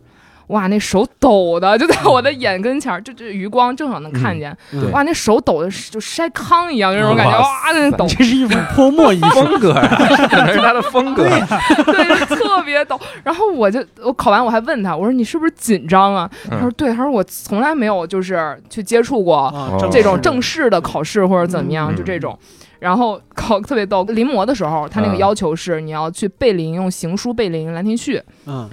[0.51, 9.29] 哇，那手抖的就在我的眼跟前儿，就这余光正好能看见，嗯哇，那手抖的就筛糠一样那种感觉，哇哇，那抖，这是一种泼墨艺术。
[9.41, 9.87] 风格啊，
[10.29, 11.23] 可能是他的风格。
[11.23, 12.99] 对，特别抖。
[13.23, 16.29] 然后我就我考完我还问他，我说你是不是紧张啊？
[16.49, 19.51] 他说嗯对，他说我从来没有就是去接触过
[19.91, 22.37] 这种正正式的考试或者怎么样，嗯就这种。
[22.79, 28.17] 然后考特别逗，临摹的时候，他那个嗯要求是你要去背临，用行书背临《兰亭序》。
[28.47, 28.67] 嗯，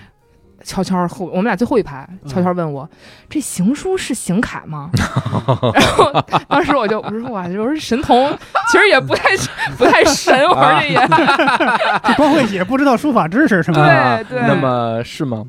[0.68, 2.86] 悄悄后，我们俩最后一排，嗯悄悄问我
[3.30, 4.90] ：“这行书是行楷吗？”
[5.74, 6.12] 然后
[6.46, 8.30] 当时我就我说：“哇，我说神童，
[8.70, 9.30] 其实也不太
[9.78, 10.94] 不太神，我说这也
[12.04, 13.78] 这光会写不知道书法知识是吗？
[13.82, 15.42] 对啊对那么是吗？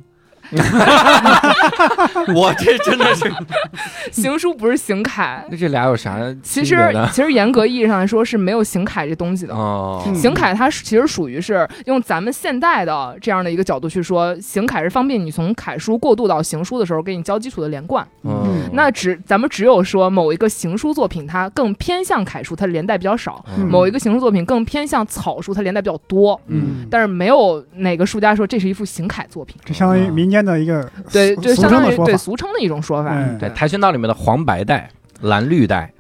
[2.33, 3.31] 我这真的是，
[4.11, 5.43] 行书不是行楷。
[5.49, 6.75] 那这俩有啥其实？
[7.11, 9.53] 其实严格意义上来说是没有行楷这东西的。
[9.53, 18.05] 哦，嗯行楷它是其实属于是用咱们现代的这样的一个角度去说，行楷是方便你从楷书过渡到行书的时候给你教基础的连贯。
[18.23, 26.39] 嗯，那只咱们只有说某一个行书作品它更偏向楷书，它连带比较少；嗯某一个行书作品更偏向草书，它连带比较多。
[26.47, 32.17] 嗯但是没有哪个书家说这是一幅行楷作品，这相当于民间的一个对，俗就相当于对俗称的说法。
[32.17, 33.11] 俗称的一种说法。
[33.13, 34.89] 嗯对，跆拳道里面的黄白带、
[35.21, 35.91] 蓝绿带，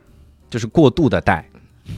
[0.49, 1.45] 就是过渡的带，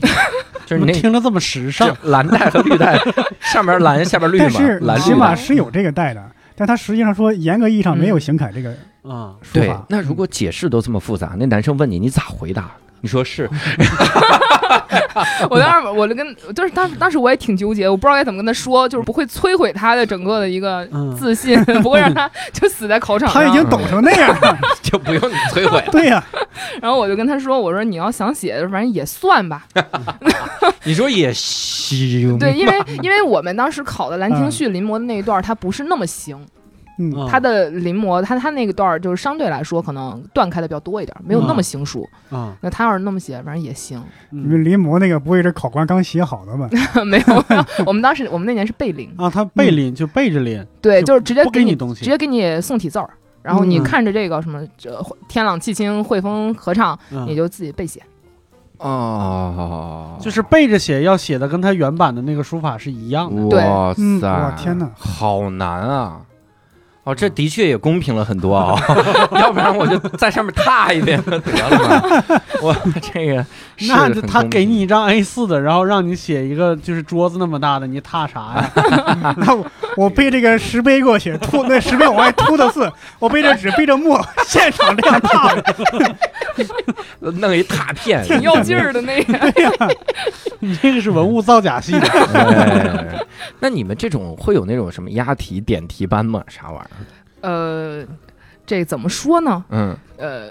[0.66, 1.96] 就是怎么你听着这么时尚？
[2.02, 2.98] 蓝带和绿带，
[3.40, 5.42] 上边蓝下边绿嘛但是，蓝起码绿带。
[5.42, 6.22] 是有这个带的，
[6.54, 8.70] 但他实际上说严格意义上没有行楷这个
[9.02, 9.86] 啊，对说法，。
[9.88, 12.70] 那如果解释都这么复杂，那男生问你，你咋回答？
[13.02, 13.50] 你说是，
[15.50, 23.42] 我当时我就跟就是当时当时我也挺纠结，我不知道该怎么跟他说，就是不会摧毁他的整个的一个嗯自信， 不会让他就死在考场上。
[23.42, 25.86] 他已经懂成那样了，就不用你摧毁了。
[25.92, 26.24] 对呀，
[26.80, 29.66] 然后我就跟他说，我说你要想写，反正也算吧。
[30.84, 36.38] 你说也行，对，因为因为我们当时考的《兰亭序》临摹的那一段，它不是那么行，
[36.98, 42.08] 嗯，嗯它的临摹，它它那个段儿就是相对来说可能断开的比较多一点，没有那么行书。
[42.30, 44.02] 啊，那他要是那么写，反正也行。
[44.30, 46.68] 因为临摹那个不会是考官刚写好的吗？
[47.06, 53.08] 没有，没有我们当时我们那年是背临，啊，他背临就背着临，对，就就是直接给你东西直接给你送体字儿。
[53.42, 54.90] 然后你嗯看着这个什么这
[55.28, 58.00] 天朗气清，汇丰合唱，嗯你就自己背写。
[58.78, 63.56] 哦，就是背着写，要写的跟他原版的那个书法是一样的。
[63.56, 66.20] 哇嗯，塞，哇天哪，好难啊！
[67.04, 68.80] 哦，这的确也公平了很多啊、
[69.34, 72.40] 要不然我就在上面踏一遍得了嘛。
[72.62, 72.72] 我
[73.12, 73.44] 这个
[73.88, 79.34] 那就他给你一张 A 4的，然后让你写一个就是桌子那么大的，你踏啥呀？
[79.36, 85.54] 那我我背这个石碑过去，吐那石碑往外吐的字，我背着纸背着墨，现场这样踏，
[87.20, 89.96] 弄一踏片，挺要劲儿的那个。
[90.60, 92.00] 你这个是文物造假系的。
[92.34, 93.18] 哎
[93.60, 96.42] 那你们这种会有那种什么押题、点题班吗？
[96.48, 97.48] 啥玩意儿？
[97.48, 98.04] 呃，
[98.66, 99.64] 这怎么说呢？
[99.70, 100.46] 嗯呃，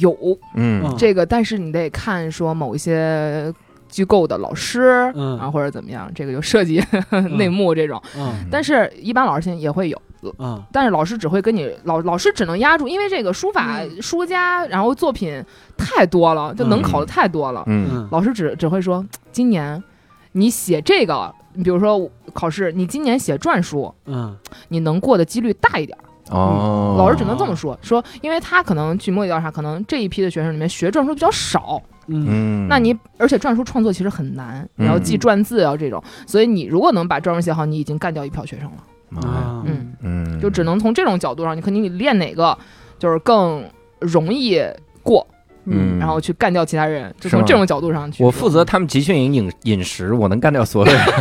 [0.00, 0.12] 有
[0.54, 3.52] 嗯嗯这个，但是你得看说某一些
[3.88, 5.38] 机构的老师嗯。
[5.38, 6.82] 啊，或者怎么样，这个就涉及
[7.36, 8.00] 内幕这种。
[8.16, 8.46] 嗯。
[8.50, 10.00] 但是，一般老师现在也会有，
[10.38, 10.62] 嗯。
[10.72, 14.02] 但是老师只会跟你老老师只能压住，因为这个书法嗯。
[14.02, 15.42] 书家，然后作品
[15.76, 17.64] 太多了，就能考的太多了。
[17.66, 17.88] 嗯。
[17.92, 18.08] 嗯。
[18.10, 19.82] 老师只只会说，今年
[20.32, 24.36] 你写这个，你比如说考试，你今年写篆书，嗯。
[24.68, 25.96] 你能过的几率大一点。
[26.30, 32.26] 哦，老师只能这么说，说，因为他可能据摸底调查，可能这一批的学生里面学篆书比较少，嗯。
[32.28, 38.76] 嗯，那你而且篆书创作其实很难，你要记嗯篆字，啊这种，所以你如果能把篆书写好，你已经干掉一票学生了。
[39.28, 39.62] 啊。
[39.64, 42.56] 嗯，嗯，就只能从这种角度上，你肯定你练哪个
[42.98, 43.64] 就是更
[44.00, 44.60] 容易
[45.02, 45.26] 过，
[45.64, 48.22] 嗯，然后去干掉其他人，就从这种角度上去。
[48.22, 51.02] 我负责他们集训营饮饮食，我能干掉所有人。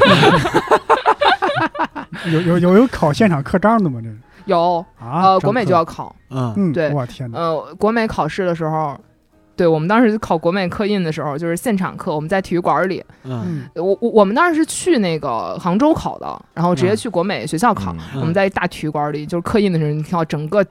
[2.33, 4.01] 有有有有考现场刻章的吗？
[4.03, 4.17] 这是
[4.47, 6.51] 有啊，呃，国美就要考，嗯。
[6.57, 8.97] 嗯，对我天哪，呃，国美考试的时候。
[9.55, 13.65] 对我们当时考国美刻印的时候，就是现场刻，我们在体育馆里，嗯。
[13.75, 13.83] 嗯。
[13.83, 17.91] 我我我们当时是去那个杭州考的，然后直接去国美学校考。
[18.13, 18.21] 嗯。
[18.21, 20.63] 我们在一大体育馆里，就是刻印的时候，你听到整个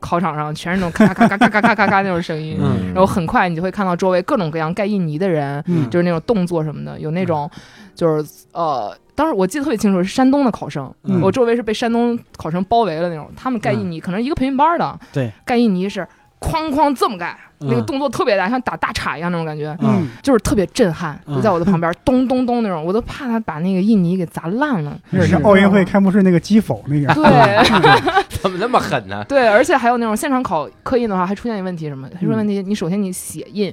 [0.00, 2.86] 考场上全是那种咔咔咔咔咔咔咔咔那种声音，嗯。
[2.86, 5.88] 然后很快你就会看到周围各种各样盖印泥的人，嗯。
[5.88, 7.48] 就是那种动作什么的，有那种
[7.94, 16.06] 就是呃，当时我记得特别清楚，是山东的考生，嗯我周围是被山东考生包围了那种，他们盖印泥，可能一个培训班的，对，盖印泥是
[16.40, 19.76] 哐哐这么盖，那个嗯动作特别大，像打大叉一样那种感觉。
[19.80, 24.98] 嗯就是特别震撼，嗯就在我的旁边 咚咚咚那种，我都怕他把那个印泥给砸烂了。
[25.10, 29.24] 有点像奥运会开幕式那个击否那个，对 怎么那么狠呢？
[29.28, 32.08] 对，而且还有那种现场考刻印的话，还出现一个问题什么？
[32.14, 33.72] 还出现问题，你首先你写印，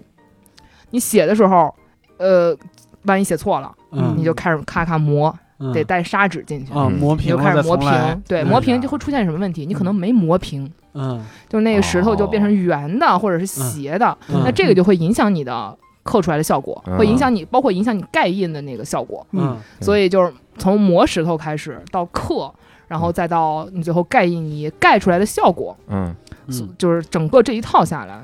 [0.91, 1.73] 你写的时候，
[2.17, 2.56] 呃，
[3.04, 4.15] 万一写错了，嗯。
[4.17, 5.71] 你就开始咔咔磨，嗯。
[5.73, 8.23] 得带砂纸进去，啊磨平你就开始磨平。
[8.28, 8.47] 对，嗯。
[8.47, 9.65] 磨平就会出现什么问题？
[9.65, 11.23] 你可能没磨平，嗯。
[11.47, 14.41] 就那个石头就变成圆的或者是斜的，嗯。
[14.43, 19.25] 那这个就会影响你的刻出来的效果，嗯会影响你，包括影响你盖印的那个效果。
[19.32, 19.58] 嗯。
[19.82, 22.52] 所以就是从磨石头开始到刻，
[22.88, 26.15] 然后再到你最后盖印泥盖出来的效果，嗯，
[26.47, 26.69] 嗯。
[26.78, 28.19] 就是整个这一套下来，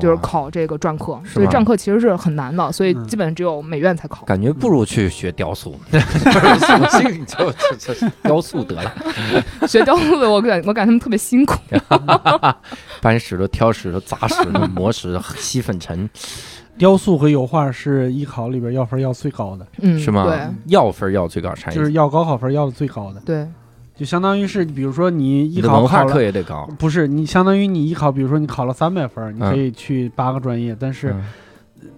[0.00, 1.20] 就是考这个篆刻。
[1.24, 4.24] 所以篆刻其实是很难的，所以嗯基本只有美院才考。
[4.24, 8.92] 感觉不如去学雕塑，索性就就就雕塑得了，
[9.66, 11.54] 学雕塑的，我感我感他们特别辛苦。
[13.00, 16.08] 搬石头、挑石头、砸石头、磨石头、吸粉尘，
[16.76, 20.24] 雕塑和油画是艺考里边要分要最高的，嗯，是吗？
[20.24, 21.78] 对要分要最高啥意思？
[21.78, 23.20] 就是要高考分要的最高的。
[23.20, 23.46] 对，
[23.98, 31.24] 就相当于是，比如说你你艺考考了的文化课，也得高，不是你相当于你艺考，比如说你考了三百分，你嗯可以去八个专业，但是嗯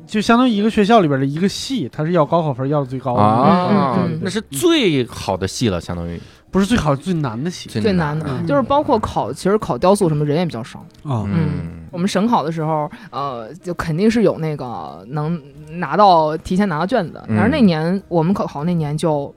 [0.07, 6.19] 就相当于一个学校里边的一个系，它是要高考分要的最高的，啊那是最好的系了，相当于
[6.51, 7.69] 不是最好最难的系。
[7.69, 8.47] 最难的嗯。
[8.47, 10.81] 就是包括考，其实考雕塑什么人也比较少。
[11.05, 11.25] 啊。
[11.29, 15.41] 嗯我们省考的时候，呃，就肯定是有那个能
[15.73, 17.21] 拿到提前拿到卷子。
[17.29, 19.35] 但是那年我们考考那年就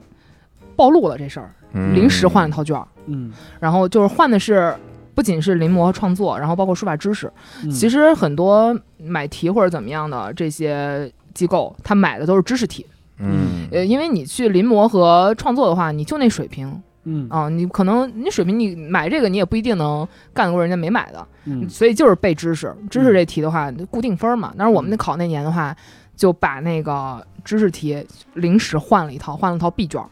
[0.76, 4.74] 暴露了这事儿，嗯临时换了套卷儿，嗯，然后就是换的是
[5.14, 7.30] 不仅是临摹和创作，然后包括书法知识。
[7.62, 7.70] 嗯。
[7.70, 12.86] 其实很多买题或者怎么样的这些机构，他买的都是知识题。
[13.18, 13.66] 嗯。
[13.72, 16.82] 呃，因为你去临摹和创作的话，你就那水平。
[17.04, 17.26] 嗯。
[17.28, 21.68] 啊，你可能你水平你买这个你也不一定能干得过人家没买的，嗯。
[21.68, 22.74] 所以就是背知识。
[22.88, 25.76] 知识这题的话固定分嘛，但是我们那考那年的话，
[26.16, 28.04] 就把那个知识题
[28.34, 30.08] 临时换了一套，换了套 B 卷儿，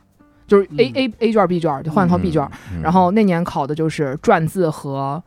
[0.53, 0.93] 就是 A 嗯。
[0.95, 2.47] A A 卷 B 卷儿就换了套 B 卷
[2.83, 5.23] 然后那年考的就是篆字和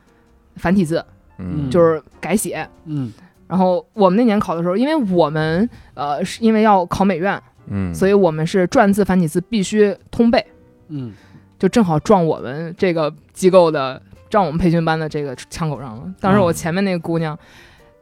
[0.58, 1.04] 繁体字，
[1.40, 1.68] 嗯。
[1.72, 2.70] 就是改写。
[2.86, 3.12] 嗯。
[3.48, 10.46] 然后我们那年考的时候，因为我们呃是因为要考美院，嗯，所以我们是篆字繁体字必须通背，
[10.90, 11.12] 嗯。
[11.58, 14.00] 就正好撞我们这个机构的
[14.30, 16.14] 撞我们培训班的这个枪口上了。
[16.20, 17.38] 当时我前面那个姑娘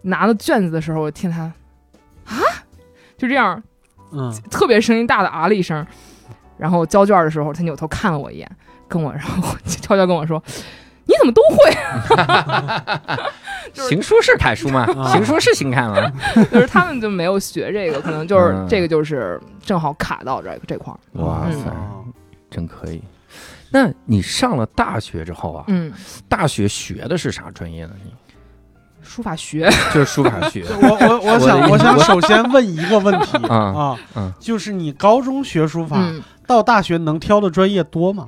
[0.01, 1.43] 拿到卷子的时候，我听她
[2.25, 2.33] 啊，
[3.15, 3.61] 就这样
[4.11, 4.33] 嗯。
[4.49, 5.85] 特别声音大的啊了一声，
[6.63, 8.49] 然后交卷的时候，他扭头看了我一眼，
[8.87, 10.41] 跟我 然后悄悄跟我说
[11.05, 11.57] ：“你怎么都会？
[13.73, 14.87] ”就是行书是楷书吗？
[14.97, 16.09] 啊行书是行楷吗？
[16.49, 20.97] 就是他们就没有学这个，可能就是嗯这个就是正好卡到这这块儿。
[21.21, 22.05] 哇塞，哦
[22.49, 23.03] 真可以。
[23.69, 25.91] 那你上了大学之后啊，嗯，
[26.29, 27.91] 大学学的是啥专业呢？
[28.05, 28.13] 你
[29.01, 38.27] 书法学，就是书法学我我我想我我想首先问一个问题啊啊嗯，就是你高中学书法嗯，到大学能挑的专业多吗？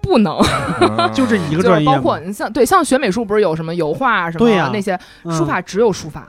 [0.00, 0.36] 不能，
[1.14, 1.94] 就这一个就是专业吗？
[1.94, 5.30] 包括你像对像学美术不是有什么油画什么对呀那些，嗯。
[5.32, 6.26] 书法只有书法，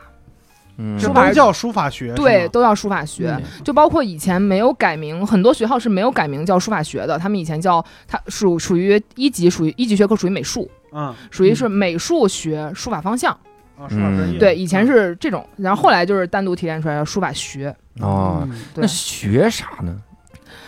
[0.77, 0.95] 嗯。
[0.99, 3.35] 这书法都叫书法学，对，都叫书法学。
[3.63, 11.11] 就包括以前没有改名，很多学校是没有改名叫书法学的，他们以前叫它属属于一级，属于一级学科，属于美术，嗯。
[11.31, 13.35] 属于是美术学书法方向。
[13.75, 14.37] 啊书法专业。
[14.37, 14.39] 嗯。
[14.39, 17.75] 对，以前是这种，然后后来就是单独提炼出来的书法学。
[18.01, 18.55] 哦，嗯。
[18.75, 19.97] 那对，学啥呢？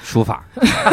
[0.06, 0.46] 书法，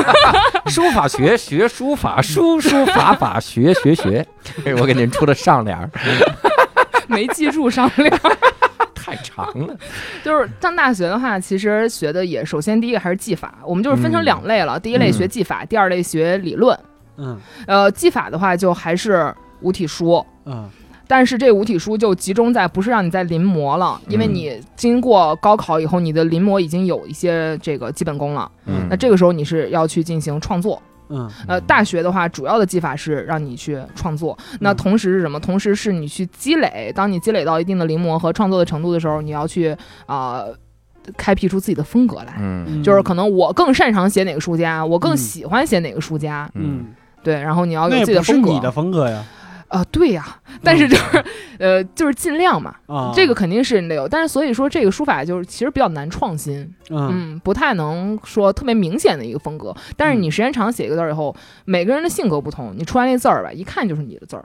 [0.69, 4.27] 书法学学书法，书书法法学学学。
[4.65, 5.89] 这是我给您出的上联儿，
[7.07, 8.11] 没记住上联。
[8.95, 9.77] 太长了。
[10.25, 16.77] 就是上大学的话，其实学的也首先第一个还是技法，我们就是分成两类了，第一类学技法，第二类学理论。
[17.19, 20.25] 嗯呃，技法的话就还是五体书。
[20.47, 20.69] 嗯
[21.13, 28.51] 但是这五体书就集中在不是让你在临摹了，因为嗯你经过高考以后，你的临摹已经有一些这个基本功了。
[28.65, 30.81] 嗯那这个时候你是要去进行创作。
[31.11, 34.39] 嗯呃，大学的话，主要的技法是让你去创作。
[34.61, 35.39] 那同时是什么？
[35.39, 36.91] 同时是你去积累。
[36.95, 40.47] 当你积累到一定的临摹和创作的程度的时候，你要去啊、
[41.19, 42.37] 开辟出自己的风格来。
[42.41, 46.87] 嗯嗯，就是可能我更擅长写哪个书家，我更嗯喜欢写哪个书家，嗯，
[47.23, 48.47] 对，然后你要有自己的风格。
[48.47, 49.23] 不是你的风格呀
[49.73, 51.25] 啊、对呀，但是就是，
[51.59, 54.07] 呃，就是尽量嘛，啊，这个肯定是你得有。
[54.07, 56.59] 但是所以说，这个书法就是其实比较难创新，
[56.91, 59.75] 嗯嗯，不太能说特别明显的一个风格。
[59.97, 64.45] 但是你时间长写一个字儿以后，每个人的性格不同，你出来那字儿吧，一看就是你的字儿，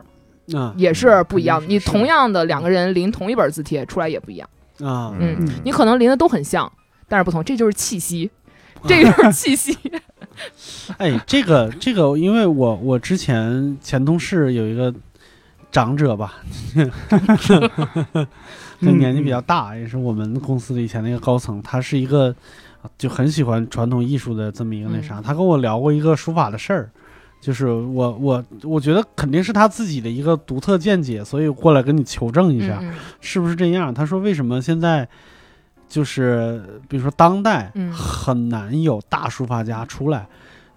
[0.53, 1.67] 嗯也是不一样的。
[1.67, 4.49] 你同样的两个人临同一本字帖出来也不一样，
[4.81, 6.71] 啊嗯，你可能临的都很像，
[7.09, 8.31] 但是不同，这就是气息，
[8.87, 9.77] 这就是 气息。
[10.97, 14.93] 哎，这个这个，因为我我之前前同事有一个
[15.71, 16.35] 长者吧，
[18.79, 22.33] 这年纪比较大，也是我们公司的以前那个高层，他是一个
[22.81, 26.89] 啊就很喜欢传统艺术的这么一个那啥，他跟我聊过一个书法的事儿。
[27.39, 32.91] 就是我我我觉得肯定是他自己的一个独特见解，所以过来跟你求证一下，嗯
[33.21, 33.93] 是不是这样？
[33.93, 35.07] 他说为什么现在
[35.87, 40.27] 就是比如说当代嗯很难有大书法家出来，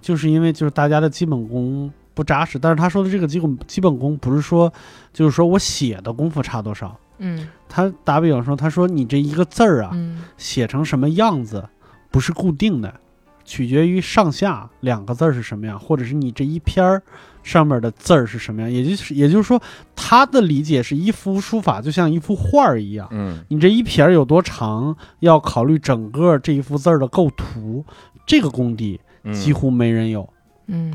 [0.02, 2.58] 就是因为就是大家的基本功不扎实。
[2.58, 4.72] 但是他说的这个基本基本功不是说
[5.12, 6.96] 就是说我写的功夫差多少。
[7.22, 11.68] 嗯他打比方说，他说你这一个字儿啊，嗯写成什么样子
[12.10, 12.92] 不是固定的，
[13.44, 17.02] 取决于上下两个字儿是什么样，或者是你这一篇儿
[17.42, 18.70] 上面的字儿是什么样。
[18.72, 19.60] 也就是也就是说，
[19.94, 23.06] 他的理解是一幅书法就像一幅画儿一样。
[23.10, 27.84] 嗯你这一撇儿有多长，要考虑整个这一幅字儿的构图，
[28.24, 30.28] 这个功底嗯几乎没人有嗯，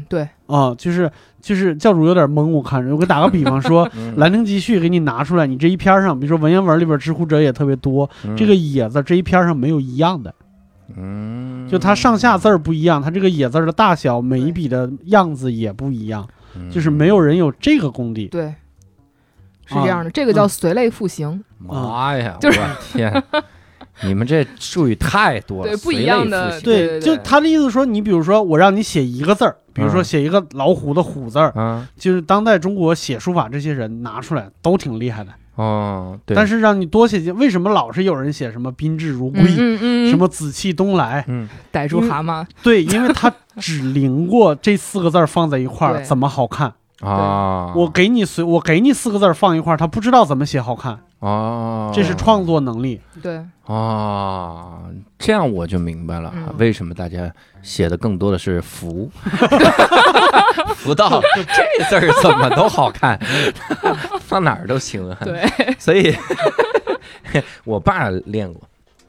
[0.07, 1.11] 对，啊、就是
[1.41, 2.93] 就是教主有点懵，我看着。
[2.93, 10.33] 我给打个比方说， 嗯《兰亭集序》给你拿出来，你这一篇儿上，比如说文言文里边知乎者也特别多，嗯这个“也”字这一篇儿上没有一样的，
[10.95, 18.27] 嗯，就它上下字儿不一样，它这个野字儿的大小，每一笔的样子也不一样，嗯就是没有人有这个功底。
[18.27, 18.53] 对，
[19.65, 23.23] 是这样的，这个叫随类复形，妈呀，就是我天，
[24.03, 30.03] 你们这术语太多了，对不一样的对就他的意思说，你比如说我让你写一个字儿，比如说嗯。
[30.03, 41.25] 写一个老虎的虎字儿，兴啊，就是当代中国写书法这些人拿出来都挺厉害的，哦，对，但是让你多写些，为什么老是有人写什么宾至如归，嗯嗯嗯，什么紫气东来？
[41.27, 46.73] 嗯，逮住蛤蟆，对，因为他只临过这四个字儿放在一块儿怎么好看。
[47.01, 53.01] 啊，我给你随我给你四个字儿放一块儿，他不知道怎么写好看，啊，这是创作能力。
[53.21, 54.79] 对，啊，
[55.19, 56.53] 这样我就明白了，嗯。
[56.57, 57.29] 为什么大家
[57.61, 59.09] 写的更多的是福，
[60.75, 63.19] 福到这字儿怎么都好看，
[64.21, 65.17] 放哪儿都行啊。
[65.21, 65.43] 对，
[65.77, 66.15] 所以
[67.65, 68.61] 我爸练过，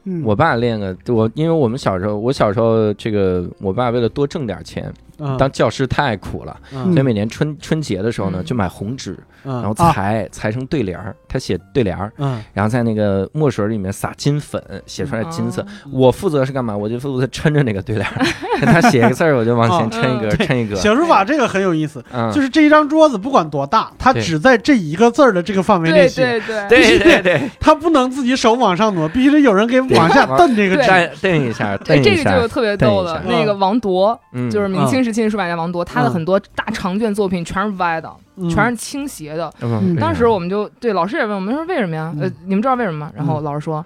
[0.03, 0.21] 嗯。
[0.25, 5.06] 我爸练个我，因为我们小时候，我小时候这个，我爸为了多挣点钱，嗯，
[5.37, 6.91] 当教师太苦了，嗯。
[6.93, 8.45] 所以每年春春节的时候呢，嗯。
[8.45, 9.55] 就买红纸，嗯。
[9.61, 12.43] 然后裁裁成对联儿，他写对联儿，嗯。
[12.53, 15.61] 然后在那个墨水里面撒金粉，写出来金色。
[15.61, 16.75] 哦我负责是干嘛？
[16.75, 18.25] 我就负责抻着那个对联儿，
[18.65, 20.75] 他写一个字儿，我就往前抻一格，哦对抻一格。
[20.75, 26.67] 写书法这个很有意思，嗯，就是这一张桌子不管多大，他只在这一个字儿的这个范围内对写，对对。
[26.67, 30.85] 对对对，它不能自己手往上挪，必须得有人给往下蹬这个对。
[30.85, 33.39] 蹬蹬一下，这个就有，特别逗的，蹬一下。
[33.39, 39.51] 那个王铎，嗯，就是明清时期的书法家王铎，他的嗯很多大长卷作品全是歪的，嗯全是倾斜的。
[39.61, 42.13] 嗯当时我们就对老师也问我们说为什么呀？
[42.19, 43.11] 呃嗯，你们知道为什么吗？
[43.15, 43.83] 然后老师说，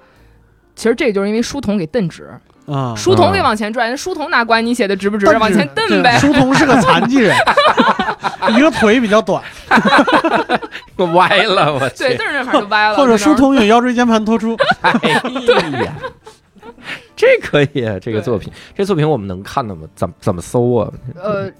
[0.76, 2.30] 其实这就是因为书童给蹬直，
[2.65, 6.17] 啊，书童给往前拽，人书童哪管你写的直不直，往前蹬呗。
[6.17, 7.36] 书童是个残疾人，
[8.57, 9.41] 一个腿比较短，
[10.95, 12.95] 我歪了，我 对，去，蹬着那法就歪了。
[12.95, 14.57] 或者书童有腰椎间盘突出。
[14.82, 15.22] 哎呀，
[17.22, 19.88] 这可以啊，这个作品，这作品我们能看到吗？
[19.95, 20.91] 怎么怎么搜啊？
[21.13, 21.51] 呃，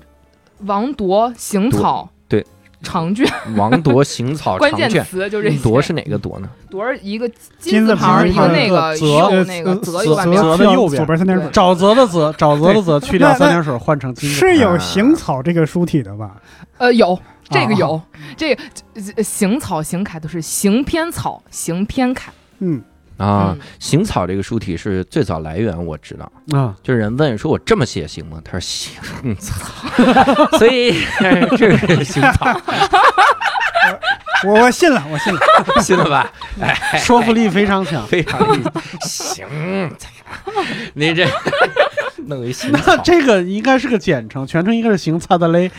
[0.66, 2.44] 王铎行草对
[2.82, 5.58] 长卷，王铎行草 关键，词就这些。
[5.60, 6.50] 铎是哪个铎呢？
[6.72, 10.58] 铎是一个金字字旁，一个那个泽右那个呃泽右半边泽。
[10.58, 11.48] 的右边左边三点水。
[11.52, 14.36] 沼泽的泽，沼泽的泽，去掉三点水换成金字。
[14.36, 16.42] 是有行草这个书体的吧？
[16.80, 18.02] 呃，有这个啊有，
[18.36, 18.64] 这个
[19.16, 22.34] 呃行草行楷都是行偏草行偏楷。
[22.58, 22.82] 嗯，
[23.22, 26.32] 啊嗯，行草这个书体是最早来源，我知道。
[26.58, 28.92] 啊，就是人问说：“我这么写行吗？”他说：“行
[29.38, 29.54] 草。
[30.58, 31.04] ”所以
[31.58, 32.60] 这是行草，
[34.46, 35.40] 我我信了，我信了。
[35.82, 36.32] 信了吧？
[36.60, 38.06] 哎，说服力非常强。
[38.08, 38.40] 非常
[39.06, 39.48] 行
[40.00, 40.10] 草，
[40.96, 41.28] 你这
[42.26, 45.70] 弄一行那，这个应该是个简称，全称应该是行擦的嘞。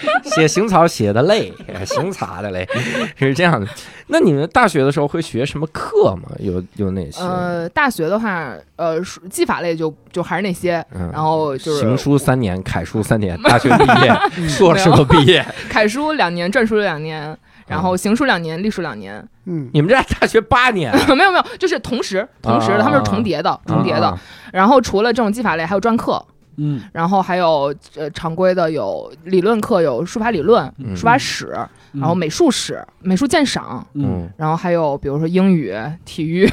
[0.34, 1.52] 写行草写的累，
[1.86, 2.68] 行草的累，
[3.16, 3.66] 是这样的。
[4.08, 6.30] 那你们大学的时候会学什么课吗？
[6.38, 7.20] 有有哪些？
[7.22, 15.44] 呃，大学的话，呃，书技法类就就还是那些，嗯然后就是行书三年，楷书三年， 大学毕业，硕士都毕业。
[15.68, 19.20] 楷书两年，篆书两年，嗯然后行书两年，隶书两年。
[19.46, 24.18] 嗯，你们这大学八年，没有没有，就是同时同时的，他们是重叠的，重叠的啊。
[24.52, 26.24] 然后除了这种技法类，还有专课，
[26.56, 26.80] 嗯。
[26.92, 31.54] 然后还有呃常规的有理论课，有书法理论、嗯书法史，
[31.92, 34.04] 然后美术史、美术鉴赏，嗯。
[34.06, 36.48] 嗯，然后还有比如说英语、体育，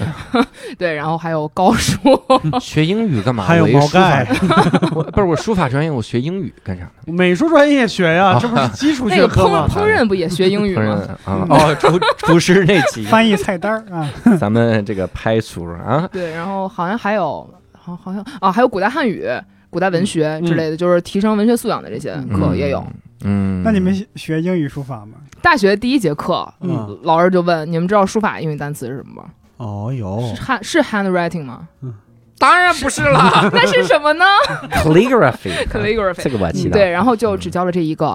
[0.78, 1.98] 对，然后还有高数，
[2.60, 3.44] 学英语干嘛？
[3.44, 4.26] 还有毛概，
[4.94, 7.12] 我不是我书法专业，我学英语干啥呢？
[7.12, 9.66] 美术专业学呀，啊这不是基础学科吗？
[9.68, 11.02] 烹饪不也学英语吗？
[11.26, 11.30] 饪？
[11.30, 14.08] 啊，哦，厨厨师那级，翻译菜单儿啊，
[14.38, 17.48] 咱们这个拍书啊，对，然后好像还有，
[17.86, 19.28] 好好像啊，还有古代汉语、
[19.70, 22.84] 古代文学之类的，就是提升文学素养的这些课也有。
[23.24, 25.18] 嗯，那你们学英语书法吗？
[25.40, 29.28] 大学第一节课，嗯，老师就问你们知道书法英语单词是什么吗？
[29.58, 31.68] 哦哟是，hand 是 handwriting 吗？
[31.82, 31.94] 嗯
[32.38, 34.24] 当然不是了 那是什么呢
[34.70, 36.28] ，calligraphy，？calligraphy 这。
[36.30, 36.72] 个我记得。
[36.72, 38.06] 对，然后就只教了这一个，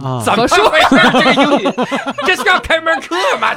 [0.00, 0.88] 啊，怎么说呀？
[1.12, 1.64] 这个英语，
[2.24, 3.48] 这是要开门课吗？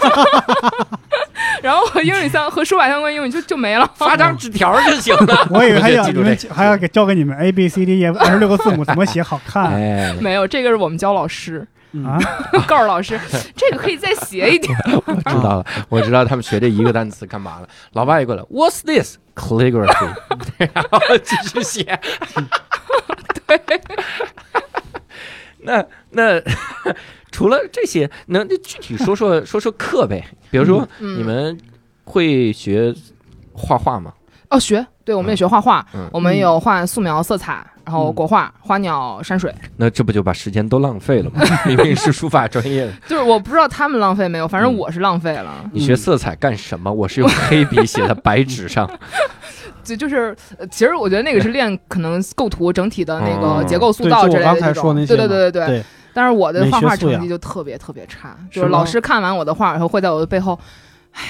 [1.61, 3.89] 然后和英语相和书法相关英语就就没了。
[3.95, 5.47] 发张纸条就行了。
[5.49, 11.65] 我以为还要 你们还要给教给你们 A B C D E F 二十六个字母怎么写好看哎， 没有，这个是我们教老师，
[12.05, 12.19] 啊？
[12.67, 13.19] 告诉老师
[13.55, 14.77] 这个可以再写一点。
[15.05, 17.67] 我知道了，我知道他们学这一个单词干嘛了。
[17.93, 20.13] 老爸也过来，What's this calligraphy？
[20.73, 21.99] 然后继续写。
[23.45, 23.59] 对，
[25.59, 26.41] 那那
[27.31, 30.25] 除了这些，能那具体说说说说课呗？
[30.51, 31.57] 比如说嗯你们
[32.03, 32.93] 会学
[33.53, 34.13] 画画吗？
[34.49, 39.53] 哦，学对，我们也学画画，嗯我们有画素描、色彩，然后嗯国画、花鸟、山水。
[39.75, 41.41] 那这不就把时间都浪费了吗？
[41.67, 45.69] 明明是书法专业的， 就是我不知道他们浪费没有，反正嗯我是浪费了。
[45.73, 46.89] 你学色彩干什么？
[46.91, 48.89] 我是用黑笔写在白纸上。
[49.83, 54.83] 就就是，呃其实我觉得那个是练可能构图整体的那哦个结构塑，造之类的刚才这种。
[54.83, 55.83] 说那些，对对对对对，
[56.18, 60.59] 但是我的画画成绩就特别特别差，就是老师看完我的画以后会在我的背后，
[61.11, 61.22] 唉，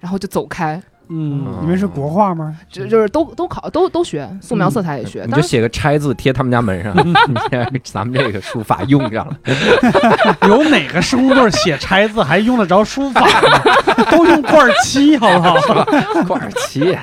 [0.00, 0.82] 然后就走开。
[1.12, 2.56] 嗯你们是国画吗？
[2.70, 7.12] 就就是都都考都都学素描、嗯色彩也学，你就写个拆字贴他们家门上， 你
[7.50, 9.36] 看咱们这个书法用上了。
[10.48, 14.04] 有哪个施工队写拆字还用得着书法吗？
[14.10, 15.84] 都用罐漆，好不好？
[16.26, 16.96] 罐儿漆，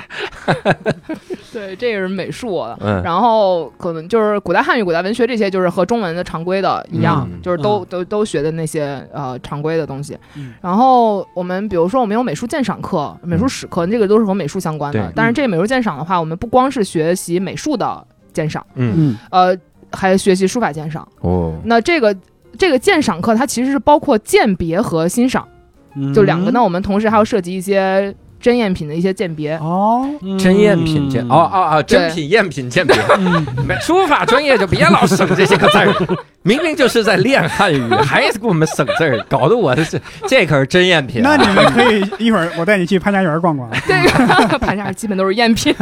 [1.52, 2.64] 对这个是美术。
[2.80, 10.18] 嗯，然后可能就是古代汉语、古代文学这些，就是和中文的常规的一样，嗯就是都、嗯都都学的那些呃常规的东西。
[10.36, 15.12] 嗯然后我们比如说我们有美术鉴赏课、美术史课，这个都是和美术相关的。
[15.14, 19.56] 但是这个美术鉴赏的话，我们不光是学习美术的鉴赏，嗯，嗯呃，
[19.92, 21.06] 还学习书法鉴赏。
[21.20, 22.16] 哦，那这个
[22.58, 25.46] 这个鉴赏课，它其实是包括鉴别和欣赏，
[25.94, 26.62] 嗯，就两个那。
[26.62, 29.54] 我们同时还要涉及一些真赝品的一些鉴别。
[29.58, 32.96] 哦，嗯真赝品鉴，哦哦哦，真品赝品鉴别。
[33.18, 35.94] 嗯你们书法专业就别老省这些个字儿，
[36.42, 41.36] 明明就是在练汉语， 还是给我们省字儿，搞得我这是这可是真赝品啊。
[41.36, 43.70] 那你们可以一会儿我带你去潘家园逛逛。
[43.86, 45.74] 这个潘家园基本都是赝品。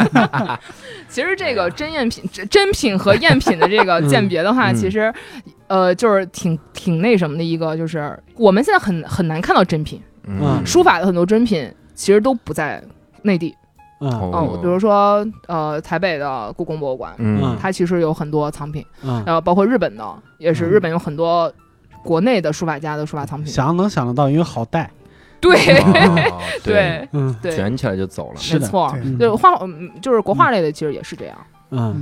[1.08, 5.12] 其实这个真赝品、真真品和赝品的这个鉴别的话，嗯其实
[5.66, 12.82] 呃就是挺挺那什么的一个，就是我们现在很很难看到真品，嗯书法的很多真品其实都不在
[13.22, 13.54] 内地。
[14.00, 14.08] 嗯。
[14.32, 17.56] 嗯，比如说呃台北的故宫博物馆，嗯。
[17.60, 20.70] 它其实有很多藏品，嗯，然后包括日本的，也是嗯。
[20.70, 21.52] 日本有很多
[22.04, 23.52] 国内的书法家的书法藏品。
[23.52, 24.88] 想能想得到，因为好带。
[25.40, 25.56] 对。
[25.56, 27.08] 哦对， 对。
[27.12, 27.34] 嗯。
[27.42, 28.36] 对，卷起来就走了。
[28.52, 28.94] 没错。
[29.18, 29.28] 对。
[29.28, 31.36] 画，嗯就是国画类的，其实也是这样。
[31.36, 31.57] 嗯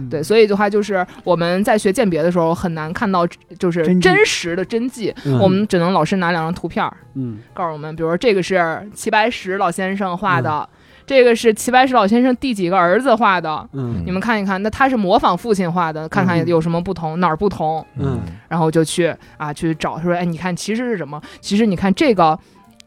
[0.09, 3.27] 对，所以的话，就是我们在学鉴别的时候很难看到，
[3.59, 5.39] 就是真实的真迹，嗯。
[5.41, 7.39] 我们只能老师拿两张图片儿嗯。
[7.53, 10.69] 告诉我们，比如说这个是齐白石老先生画的，
[11.05, 13.69] 这个是齐白石老先生第几个儿子画的。
[13.73, 14.03] 嗯。
[14.07, 16.47] 你们看一看，那他是模仿父亲画的，看看嗯。
[16.47, 18.21] 有什么不同，哪儿不同，嗯。
[18.49, 21.21] 然后就去啊去找，说，哎，你看其实是什么？
[21.41, 22.39] 其实你看这个，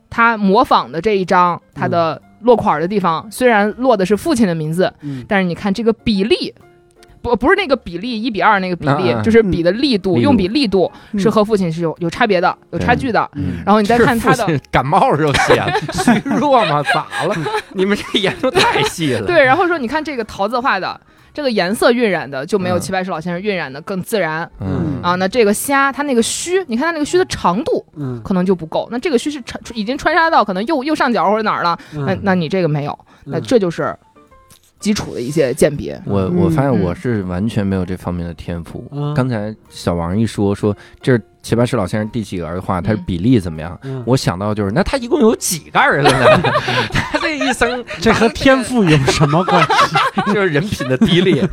[0.10, 5.26] 他模仿的这一张，他的落款儿的地方虽然落的是父亲的名字，嗯。
[5.28, 6.54] 但是你看这个比例，
[7.22, 13.30] 不不是那个比例一比二那个比例，就是比的力度，用笔力度嗯是和父亲是有有差别的，有差距的。
[13.36, 16.84] 嗯然后你再看他的，感冒时候写的，虚弱吗？
[16.94, 17.36] 咋了？
[17.74, 19.26] 你们这研究太细了。
[19.26, 21.00] 对，然后说你看这个桃子画的。
[21.32, 25.14] 这个颜色晕染的就没有嗯齐白石老先生晕染的更自然、嗯啊。
[25.16, 28.90] 那这个虾，它那个须，你看它那个须的长度嗯可能就不够。
[28.92, 33.96] 那这个须是穿已经穿插到可能右右上角或者哪儿了，那那你这个没有，那嗯这就是
[34.80, 36.02] 基础的一些鉴别。
[36.06, 38.86] 我我发现嗯我是完全没有这方面的天赋。
[38.92, 43.78] 嗯刚才小王一说说这是齐白石老先生第几个儿子画，他比例怎么样？
[43.84, 46.42] 嗯我想到就是那他一共有几个儿子呢？
[46.92, 49.96] 他这一生这和天赋有什么关系？
[50.34, 51.48] 就是人品的低劣。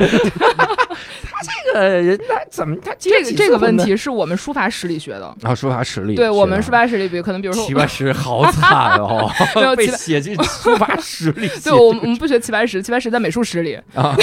[1.77, 3.77] 他这个人他怎么他这个这个问？
[3.77, 13.75] 题是我们书法史里学的，啊，书法史里对我们书法史里，比如可能比如说齐白石好惨哦 没有， 被写进书法史里 对，我们我们不学齐白石，齐白石在美术史里。
[13.95, 14.17] 啊。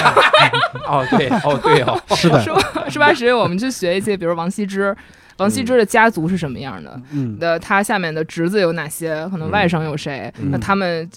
[0.87, 2.51] 哦，对，哦，对哦，是的，书
[2.89, 4.95] 书法史我们去学一些，比如王羲之，
[5.37, 6.99] 王羲之的家族是什么样的？
[7.11, 9.27] 嗯的他下面的侄子有哪些？
[9.29, 10.31] 可能外甥有谁？
[10.39, 11.07] 嗯那他们呃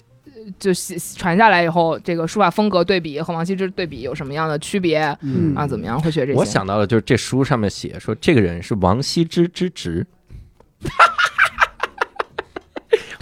[0.59, 5.67] 就写传下来以后，这个书法风格对比和王羲之对比有什么样的区别嗯啊？
[5.67, 6.37] 怎么样会学这些？
[6.37, 10.05] 我想到的就是这书上面写说这个人是王羲之之侄，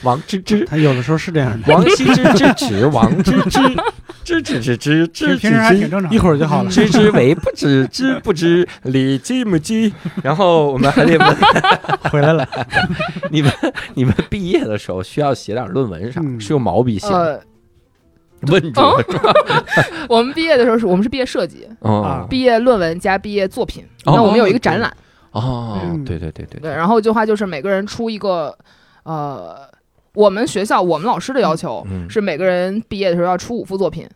[0.03, 3.59] 王之之，他有的时候是这样的，王羲之之侄，王之之，
[4.25, 6.11] 之之之之之平时还挺正常。
[6.11, 6.69] 一会儿就好了。
[6.69, 9.93] 知之为不知，知不知，理记不记。
[10.23, 11.37] 然后我们还得问
[12.11, 12.47] 回来了，
[13.31, 13.51] 你们，
[13.93, 16.19] 你们毕业的时候需要写点论文啥？
[16.23, 17.15] 嗯是用毛笔写的？
[17.17, 17.41] 呃，
[18.51, 19.33] 问住了是吧？
[20.09, 23.83] 我们毕业的时候是我们是毕业设计，啊毕业论文加毕业作品。
[24.05, 24.91] 哦那我们有一个展览，
[25.31, 28.55] 哦，嗯对对对对对，然后就话就是每个人出一个，
[29.03, 29.57] 呃，
[30.15, 34.07] 我们学校我们老师的要求嗯是每个人毕业的时候要出五幅作品。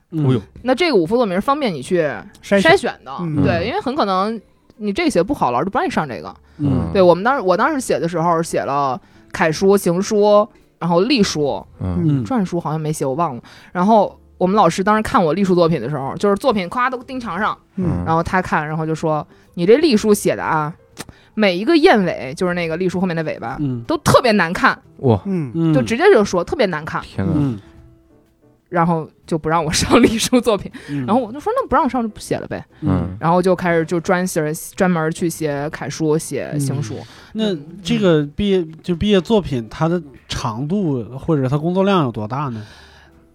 [0.63, 2.01] 那这个五幅作品是方便你去
[2.41, 2.91] 筛筛选。
[3.05, 3.43] 的，嗯。
[3.43, 4.39] 对，因为很可能
[4.77, 6.33] 你这个写不好，老师就不让你上这个。
[6.57, 6.89] 嗯。
[6.91, 8.99] 对我们当时我当时写的时候写了
[9.31, 10.47] 楷书、行书，
[10.79, 11.63] 然后隶书、
[12.25, 13.41] 篆书好像没写，我忘了。
[13.71, 18.03] 然后我们老师当时看我隶书作品的时候，就是作品咵都钉墙上，嗯。
[18.05, 19.25] 然后他看，然后就说
[19.55, 20.73] ：“你这隶书写的啊，
[21.39, 23.81] 每一个燕尾，就是那个隶书后面的尾巴，嗯。
[23.87, 25.51] 都特别难看，哇，嗯。
[25.55, 27.01] 嗯，就直接就说特别难看。
[27.01, 27.33] 天哪！
[27.33, 27.57] 嗯。
[28.67, 31.05] 然后就不让我上隶书作品，嗯。
[31.05, 33.15] 然后我就说那不让我上就不写了呗，嗯。
[33.19, 36.97] 然后就开始就专写专门去写楷书、写行书。
[37.33, 42.61] 那这个毕业就毕业作品，它的长度或者它工作量有多大呢？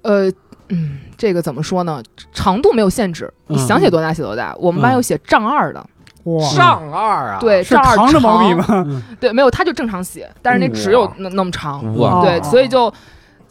[0.02, 0.30] 呃，
[0.68, 2.02] 嗯，这个怎么说呢？
[2.32, 4.54] 长度没有限制，你嗯想写多大写多大。
[4.56, 4.94] 我们班嗯。
[4.94, 5.84] 有写丈二的，
[6.24, 8.54] 哇，上二啊，对，是丈二长着毛笔？
[8.54, 9.02] 吗？
[9.20, 11.82] 对，没有，他就正常写，但是那纸有那那么长。
[11.96, 12.92] 哇对，哦所以就。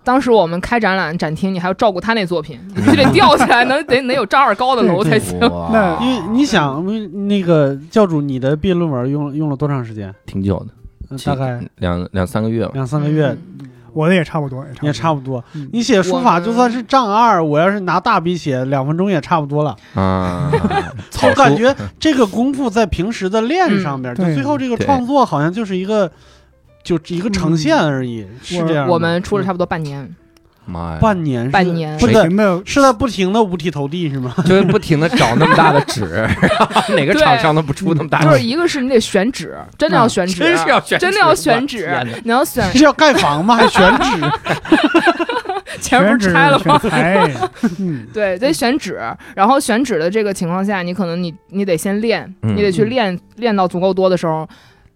[0.05, 5.39] 当时我们开展览展厅，你还要照顾他那作品，你必须得吊起来，能得能有丈二高的楼才行。
[5.39, 6.85] 哇那因为你想，
[7.29, 10.13] 那个教主，你的毕业论文用用了多长时间？
[10.25, 10.61] 挺久
[11.09, 12.71] 的，大概两两三个月吧。
[12.73, 13.27] 两三个月，
[13.61, 15.23] 嗯我的也差不多，也差不多。
[15.23, 15.43] 不多。
[15.53, 19.75] 嗯你写书法就算是丈二，我要是拿大笔写，两分钟也差不多了。
[19.93, 26.11] 啊，我感觉这个功夫在平时的练上边，嗯就最后这个创作好像就是一个，
[26.83, 28.87] 就一个呈现而已，是这样。
[28.87, 30.13] 我们出了差不多半年，
[30.65, 31.97] 妈呀，半年是，半年。
[31.97, 34.33] 不停的是在不停的五体投地是吗？
[34.45, 36.27] 就是不停的找那么大的纸，
[36.95, 41.89] 哪个厂商都不出那么大的纸，就是一个是你得选纸，真的要选纸，真是要选，真的要选纸
[42.23, 42.63] 你要选。
[42.71, 43.55] 是要盖房吗？
[43.55, 44.21] 还选纸？
[45.81, 46.79] 前不是拆了吗？
[48.13, 48.99] 对，得选纸，
[49.35, 52.55] 然后选纸的这个情况下，你可能你你得先练，嗯。
[52.55, 54.47] 你得去练练到足够多的时候，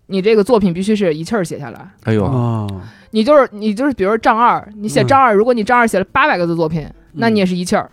[0.07, 1.79] 你这个作品必须是一气儿写下来。
[2.03, 2.81] 哎呦，哦，
[3.11, 7.89] 你就是你就是，比如说丈二，你写嗯丈二，如果你丈二写了八百个字作品，那你也是一气儿。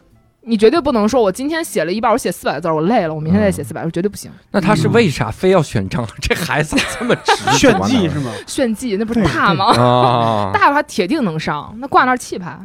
[0.47, 4.31] 你绝对不能说，我今天写了一半，我写四百个字儿，我累了，我明天再写四百，绝对不行。
[4.51, 6.07] 那他是为啥非要选张？
[6.21, 8.31] 这孩子这么直，炫技是吗？
[8.47, 9.73] 炫技那不是大吗？
[9.75, 12.59] 啊大的话铁定能上，那挂那儿气派。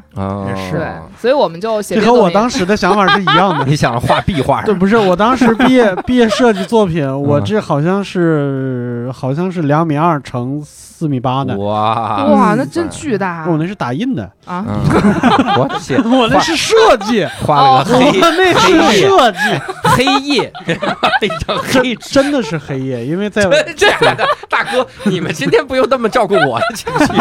[0.58, 0.88] 是对，
[1.18, 3.64] 所以我们就写这和我当时的想法是一样的。
[3.70, 10.62] 你想画壁画，对，不是我当时毕业毕业设计作品，嗯我这好像是好像是两米二乘
[11.00, 12.26] 四米八的，哇。
[12.26, 14.66] 哇，那真巨大我那是打印的，啊！
[14.68, 14.76] 嗯，
[15.58, 16.76] 我的天，我那是设
[17.06, 19.38] 计， 画了个黑我那是设计，
[19.96, 20.52] 黑夜，
[21.22, 21.96] 一张黑。
[21.96, 23.44] 真的是黑夜，因为在
[23.78, 27.14] 真假的，大哥，你们今天不用那么照顾我的情绪，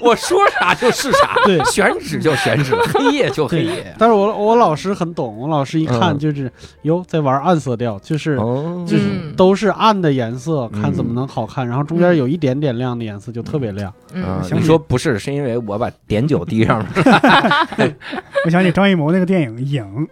[0.00, 3.94] 我说啥就是啥，对选址就选址，黑夜就黑夜。
[3.98, 6.18] 但是我我老师很懂，我老师一看嗯。
[6.18, 8.84] 就是哟在玩暗色调，就是哦。
[8.86, 9.32] 就是嗯。
[9.34, 13.92] 都是暗的颜色，看嗯怎么能好看，然后中间有一点点亮的颜色就特别亮。
[14.12, 16.86] 嗯你说不是，是因为我把碘酒滴上了。
[18.44, 20.08] 我想起张艺谋那个电影《影》，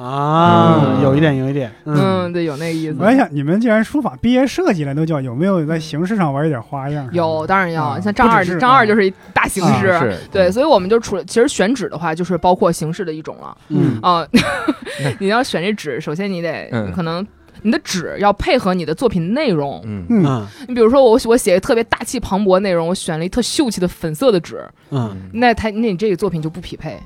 [0.00, 3.04] 啊，嗯有一点有一点，嗯，对，有那个意思我。
[3.04, 7.08] 在想，你们既然书法毕业设计了，都叫有没有在形式上玩一点花样？
[7.12, 7.84] 有，当然要。
[7.84, 9.88] 啊像张二张二就是一大形式。
[9.88, 14.26] 啊对，所以我们就除了其实选址的话，就是包括形式的一种了嗯啊。
[15.18, 17.26] 你要选这纸，首先你得嗯可能
[17.64, 19.82] 你的纸要配合你的作品内容。
[19.84, 20.04] 嗯。
[20.10, 20.24] 嗯。
[20.24, 25.16] 嗯你比如说我我写特别大气磅礴内容，我选了一特秀气的粉色的纸，嗯。
[25.32, 27.00] 那它那你这个作品就不匹配，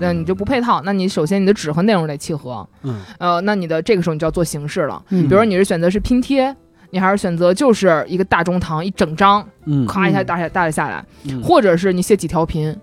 [0.00, 0.80] 那你就不配套。
[0.84, 3.00] 那你首先你的纸和内容得契合，嗯。
[3.18, 5.02] 呃，那你的这个时候你就要做形式了。
[5.10, 6.54] 嗯，比如说你是选择是拼贴，
[6.90, 9.86] 你还是选择就是一个大中堂一整张，嗯。
[9.86, 11.42] 咔一下大下大下下来，嗯。
[11.42, 12.74] 或者是你写几条屏，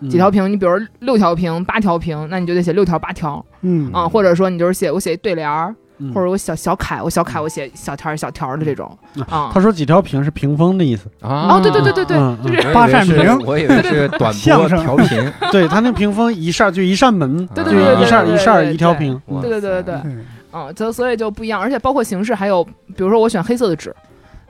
[0.00, 0.10] 嗯。
[0.10, 3.44] 几条屏，你比如六条屏、八条屏，那你就得写六条八条。
[3.62, 3.92] 嗯。
[3.92, 6.12] 啊，或者说你就是写我写一对联儿，嗯。
[6.12, 8.86] 或者我小小楷，我小楷我写小条儿小条的这种。
[9.28, 9.50] 啊。
[9.52, 9.60] 他。
[9.60, 11.56] 说几条屏是屏风的意思，啊。
[11.56, 12.52] 哦，对对对对对，嗯嗯。
[12.54, 13.38] 就是八扇屏。
[13.46, 15.32] 我以为是短波调频。
[15.50, 20.12] 对他那屏风一扇就一扇门，对对对对一扇一扇对对一条屏，对对对对对，对
[20.52, 23.94] 嗯，就所以就不一样，而且包括形式，还有比如说我选黑色的纸，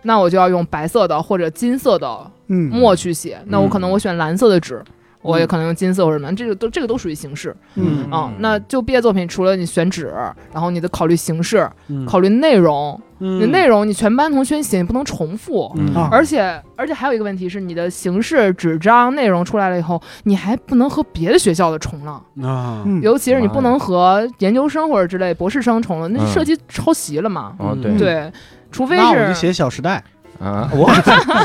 [0.02, 4.82] 那我就要用白色的或者金色的嗯墨去写，那我可能我选蓝色的纸。
[5.24, 8.08] 我也可能用金色或者什么，这个都这个都属于形式嗯。
[8.10, 10.12] 啊、那就毕业作品，除了你选址，
[10.52, 15.74] 然后你得考虑形式，嗯考虑内容，你内容你全班同学写，你不能重复。
[16.10, 22.12] 而且而且还有一个问题是，你的形式、纸张、内容出来了以后，你还不能和别的学校的重了，
[22.46, 23.00] 啊嗯。
[23.02, 26.26] 尤其是你不能和研究生或者之类博士生重了，那嗯。
[26.32, 27.54] 涉及抄袭了嘛？
[27.82, 27.96] 对。
[27.96, 28.32] 对，
[28.70, 30.02] 除非是写《，小时代
[30.40, 30.90] 啊，我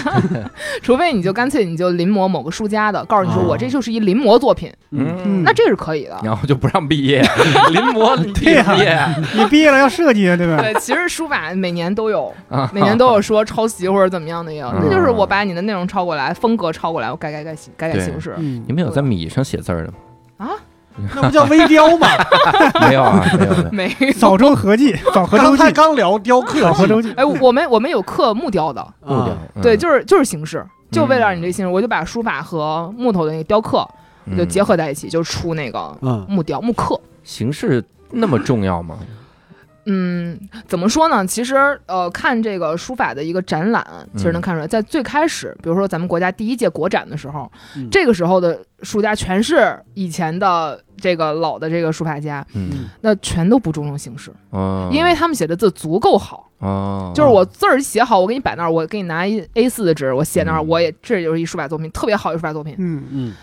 [0.82, 5.44] 除非你就干脆你就临摹某个书家的，告诉你说哦我这就是一临摹作品，》，嗯，嗯。
[5.44, 6.20] 那这是可以的。
[6.24, 7.22] 然后就不让毕业，
[7.72, 10.62] 临摹 毕对呀业你毕业了要设计啊，对吧？
[10.62, 14.82] 对，其实书法每年都有，啊，每年都有说抄袭或者怎么样的也有，嗯。
[14.84, 18.34] 那就是我把你的内容抄过来，风格抄过来，我改改改形改改形式。
[18.38, 18.64] 嗯。
[18.68, 19.94] 你们有在米上写字儿的吗？
[20.38, 20.50] 啊，
[21.16, 22.08] 那不叫微雕吗？
[22.88, 23.70] 没有啊，没有的。
[23.74, 24.12] 没有。
[24.14, 33.88] 早中合计，早河刚周记，才刚聊雕刻早合周记，哎，我们我们有刻木雕的，木雕啊，对，嗯就是就是形式，就为了让你这形式，我就把书法和木头的那个雕刻
[34.38, 37.00] 就结合在一起，就出那个嗯木雕木刻。
[37.24, 38.98] 形式那么重要吗？
[39.86, 41.26] 嗯，怎么说呢？
[41.26, 41.56] 其实，
[41.88, 56.48] 呃，看这个书法的一个展览，其实能看出来，在最开始，比如说咱们国家第一届国展的时候，嗯这个时候的书家全是以前的这个老的这个书法家，嗯那全都不注重形式，哦，因为他们写的字足够好。
[56.60, 62.76] 哦，就是我字儿写好，我给你摆那儿，我给你拿一 A 四的纸，我写那儿，嗯我也这就是一书法作品，特别好一书法作品。
[62.78, 63.34] 嗯嗯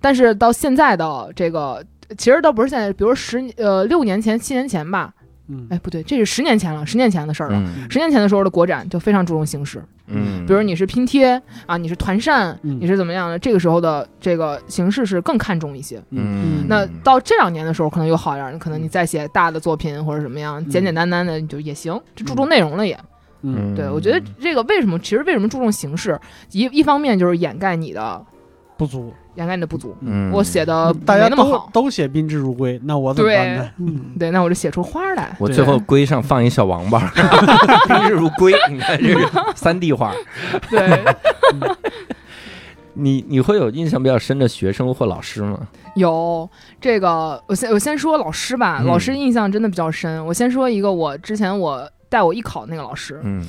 [0.00, 1.84] 但是到现在的这个，
[2.16, 5.12] 其实倒不是现在，比如十呃六年前、七年前吧，
[5.48, 5.66] 嗯。
[5.70, 7.58] 哎不对，这是十年前了，十年前的事儿了。
[7.58, 7.90] 嗯。
[7.90, 12.78] 十年前的时候的国展就非常注重形式，嗯，比如你是拼贴啊，你是团扇，嗯。
[12.80, 16.02] 你是怎么样的，这个时候的这个形式是更看重一些。
[16.10, 22.98] 嗯，那到这两年的时候，可能又好一点儿，可能你再写大的作品或者什么样，简简单单的就也行，就注重内容了也。
[23.42, 23.74] 嗯。
[23.74, 26.18] 对我觉得这个为什么，其实为什么注重形式，
[26.52, 28.24] 一一方面就是掩盖你的
[28.76, 33.70] 不足，掩盖你的不足，嗯，我写的大家都那么好，都写宾至如归，那我怎么办呢？
[33.78, 35.34] 嗯，对，那我就写出花儿来。
[35.38, 36.98] 我最后龟上放一小王八，
[37.86, 38.52] 宾至如归。
[38.70, 40.12] 你看这个三 D 画。
[40.68, 41.04] 对，
[42.94, 45.68] 你你会有印象比较深的学生或老师吗？
[45.94, 46.48] 有
[46.80, 50.24] 这个，我先我先说老师吧，嗯老师印象真的比较深。
[50.26, 53.44] 我先说一个，我之前我带我艺考那个老师，嗯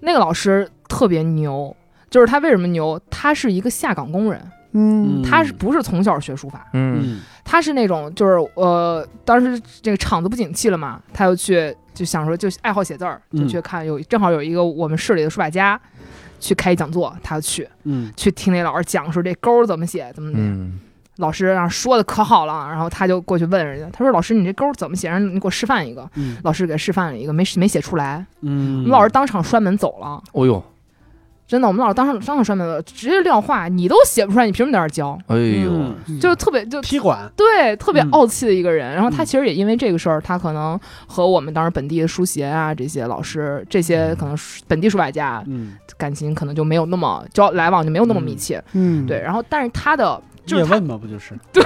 [0.00, 1.74] 那个老师特别牛，
[2.08, 3.00] 就是他为什么牛？
[3.10, 4.40] 他是一个下岗工人，
[4.72, 6.66] 嗯他是不是从小学书法？
[6.72, 15.80] 嗯嗯他是那种就是呃，当时这个厂子不景气了嘛，他就去就想说就爱好写字儿，就嗯去看有正好有一个我们市里的书法家
[16.38, 20.54] 去开讲座，他就去嗯去听那老师讲说这勾儿怎么写，怎么怎么样。
[20.56, 20.80] 嗯
[21.16, 25.06] 老师让说的可好了，然后他就过去问人家，他说老师你这勾儿怎么写？
[25.10, 26.08] 让你给我示范一个。
[26.14, 30.22] 嗯老师给示范了一个，没没写出来，我嗯，们老师当场摔门走了。
[30.32, 30.64] 哦呦，
[31.50, 35.18] 真的，我们老师当时当场摔门了，直接撂话，你都写不出来，你凭什么在这儿教？
[35.26, 35.72] 哎呦，
[36.06, 36.20] 嗯。
[36.20, 38.08] 就特别就踢馆，对，特别嗯。
[38.12, 38.94] 傲气的一个人。
[38.94, 39.26] 然后他嗯。
[39.26, 40.78] 其实也因为这个事儿，他可能
[41.08, 48.62] 和我们当时本地的书协啊这些老师，这些可能书本地书法家嗯，感情可能就没有那么交来往就没有那么密切。
[48.74, 51.34] 嗯，对，然后但是他的就是他叶问嘛，不就是？
[51.52, 51.64] 对。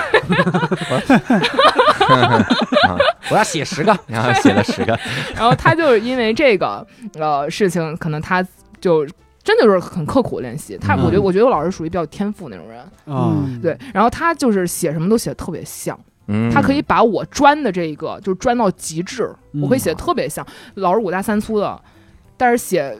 [3.30, 4.99] 我要写十个，然 后写了十个。
[5.35, 6.87] 然后他就是因为这个
[7.18, 8.43] 呃事情，可能他
[8.80, 9.07] 就
[9.45, 10.76] 真的就是很刻苦练习。
[10.78, 13.78] 他嗯我觉得我觉得我老师属于比较有天赋那种人，对。
[13.92, 15.97] 然后他就是写什么都写的特别像，
[16.28, 20.45] 嗯，他可以把我专的这一个就专到极致，嗯我可以写的特别像。
[20.76, 21.78] 老师五大三粗的，
[22.36, 22.99] 但是写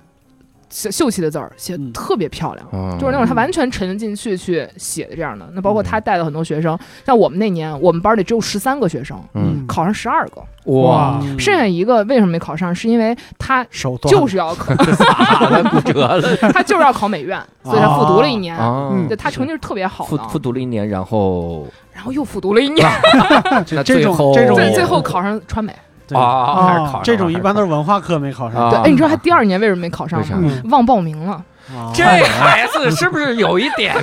[0.75, 1.93] 写秀气的字儿写得嗯。
[1.93, 2.67] 特别漂亮。
[2.73, 5.85] 哦，就是那种他完全沉得进去去写的这样的，那包括嗯。
[5.85, 9.65] 他带了很多学生，像我们那年我们班里只有十三个学生，嗯。
[9.69, 11.39] 考上十二个，哇，嗯。
[11.39, 12.75] 剩下一个为什么没考上？
[12.75, 13.65] 是因为他
[14.03, 14.75] 就是要考，
[15.71, 16.37] 骨折了？
[16.53, 18.57] 他就是要考美院，所以他复读了一年。
[18.57, 19.07] 啊嗯。
[19.07, 22.89] 对他成绩是特别好复的，复读了一年，然后然后又复读了一年，
[23.51, 25.73] 那这种最后这种最最后考上川美。
[26.09, 26.19] 对。
[26.19, 28.63] 啊，还是考上了这种一般都是文化课没考上。
[28.63, 30.27] 啊对，哎，你知道他第二年为什么没考上吗？
[30.43, 31.33] 嗯忘报名了。
[31.75, 33.95] 啊这孩子是不是有一点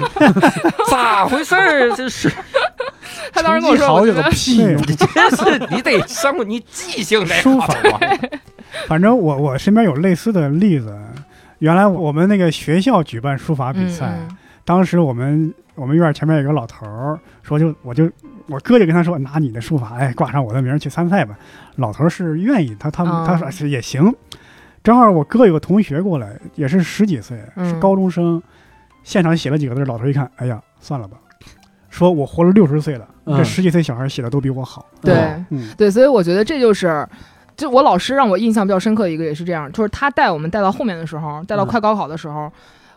[0.89, 1.91] 咋回事儿？
[1.95, 2.27] 这是
[3.31, 7.75] 他当时跟我说，成绩好有个得屁用， 真是你得上过，你记性得好书法
[8.87, 10.97] 反正我我身边有类似的例子。
[11.59, 14.37] 原来我们那个学校举办书法比嗯赛，嗯。
[14.65, 18.09] 当时我们我们院儿前面有个老头儿说就我就
[18.51, 21.35] 我哥就跟他说拿你的书法哎挂上我的名儿去参赛吧。
[21.77, 24.13] 老头儿是愿意，他他哦他说是也行。
[24.83, 27.69] 正好我哥有个同学过来，也是十几岁，嗯。
[27.69, 28.41] 是高中生，
[29.03, 31.17] 现场写了几个字，老头一看，哎呀算了吧，
[31.89, 33.37] 说我活了六十岁了，嗯。
[33.37, 34.85] 这十几岁小孩写的都比我好。
[35.01, 35.15] 对。
[35.49, 35.73] 嗯。
[35.77, 37.07] 对，所以我觉得这就是。
[37.57, 41.67] 就我老师让我印象比较深刻的一个也是这样，就是他带我们带到后面的时候，带到嗯。
[41.67, 42.51] 快高考的时候，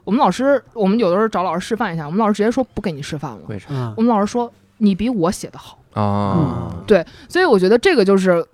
[0.04, 3.92] 我们老师我们有的时候找老师示范一下，我们老师直接说不给你示范了，为啥嗯。
[3.94, 7.04] 我们老师说你比我写的好，啊对？
[7.28, 8.44] 所以我觉得这个就是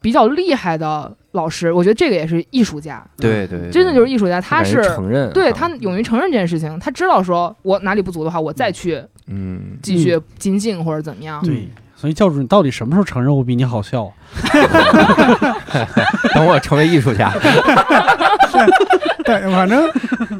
[0.00, 11.40] 比较厉害的老师，我觉得这个也是艺术家，对对，对真的就是艺术家，他是承认，啊对他勇于承认这件事情，他知道说我哪里不足的话，我再去嗯，继续精进或者怎么样。
[11.44, 14.12] 对，所以教主，你到底什么时候承认我比你好笑啊？
[16.34, 17.30] 等我成为艺术家，
[19.24, 19.88] 对，反正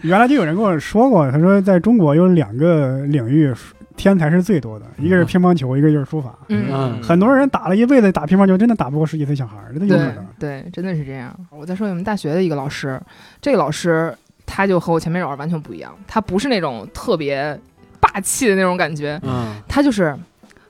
[0.03, 3.53] 原来就有人跟我说过，他说在中国有两个领域
[3.97, 6.39] 天才是最多的，一个是乒乓球，一个就是书法。
[6.49, 10.27] 嗯，很多人打了一辈子打乒乓球，真的打不过十几岁小孩儿，真的有可对能。
[10.39, 11.35] 对，真的是这样。
[11.51, 13.01] 我再说你们大学的一个老师，
[13.41, 14.17] 这个老师
[14.47, 17.59] 他就和我前面老师完全不一样，他不是那种特别
[18.01, 20.17] 霸气的那种感觉，嗯他就是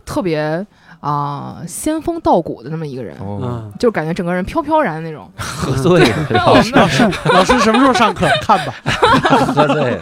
[0.04, 0.66] 特别
[1.00, 5.30] 啊、仙风道骨的那么一个人，哦，嗯，就感觉整个人飘飘然的那种。
[5.36, 8.26] 喝醉了，我们老师老师什么时候上课？
[8.42, 8.74] 看吧。
[9.54, 10.00] 喝醉了，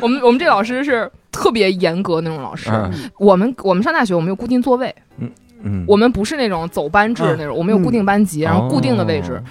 [0.00, 2.70] 我们我们这老师是特别严格那种老师。
[2.70, 5.30] 嗯我们我们上大学我们有固定座位，嗯
[5.62, 9.42] 嗯，我们不是那种走班制的那种，我们有固定班级，然后固定的位置，哦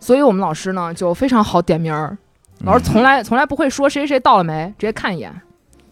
[0.00, 2.16] 所以我们老师呢就非常好点名儿。
[2.64, 5.32] 老师从来从来不会说谁谁谁到了没，直接看一眼，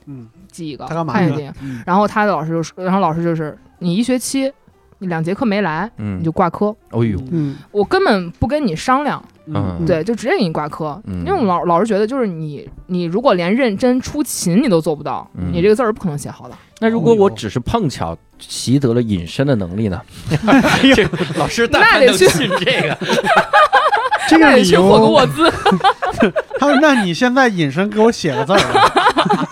[0.07, 1.53] 嗯，记一个，他干嘛看一眼。
[1.61, 4.53] 嗯然后他的老师就说，然后老师就是你一学期，
[4.99, 6.74] 你两节课没来，嗯你就挂科。
[6.91, 11.01] 哦呦，嗯我根本不跟你商量，嗯对，就直接给你挂科。
[11.07, 16.55] 嗯因为我们老老师觉得，就是你你如果连认真出勤你都做不到，嗯你这个字儿不可能写好的。
[16.81, 20.01] 那如果我只是碰巧习得了隐身的能力呢？
[20.47, 20.81] 哎
[21.37, 22.99] 老师那得去这个，
[24.28, 25.50] 这个理那得去霍格由，沃兹，
[26.58, 28.92] 他说：“那你现在隐身给我写个字儿啊。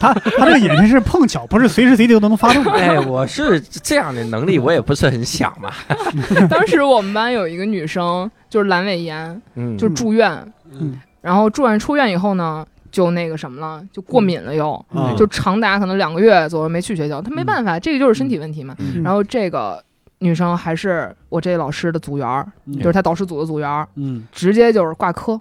[0.00, 2.72] 他他这个隐身是碰巧，不是随时随地都能发动的。
[2.72, 5.70] 哎，我是这样的能力，我也不是很想嘛。
[6.48, 10.30] 当时我们班有一个女生就是阑尾炎，嗯，就住院，
[10.72, 17.22] 嗯然后住院出院以后呢，就那个什么了，就过敏了又，嗯就长达可能两个月左右没去学校。
[17.22, 18.74] 他没办法，这个就是身体问题嘛。
[18.78, 19.82] 嗯然后这个
[20.25, 22.47] 女生还是我这老师的组员
[22.79, 25.39] 就是她导师组的组员儿，嗯，直接就是挂科。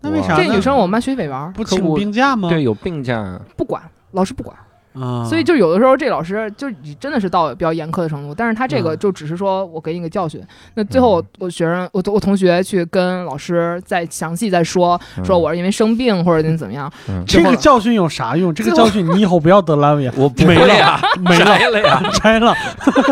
[0.00, 2.48] 那为啥呢这女生我们班学习委员儿不请病假吗？
[2.48, 3.82] 对有病假，不管，
[4.12, 4.56] 老师不管。
[4.98, 10.42] 啊，所以就有的时候这老师就你真的是到比较严苛的程度，但是他这个嗯就只是说我给你个教训。
[10.72, 18.54] 那最后我我学生我我同学去跟老师再详细再说，说我是因为生病或者怎么怎么样，嗯这个教训有啥用？
[18.54, 22.54] 这个教训你以后不要得阑尾炎，我不没了呀，没了呀，摘了，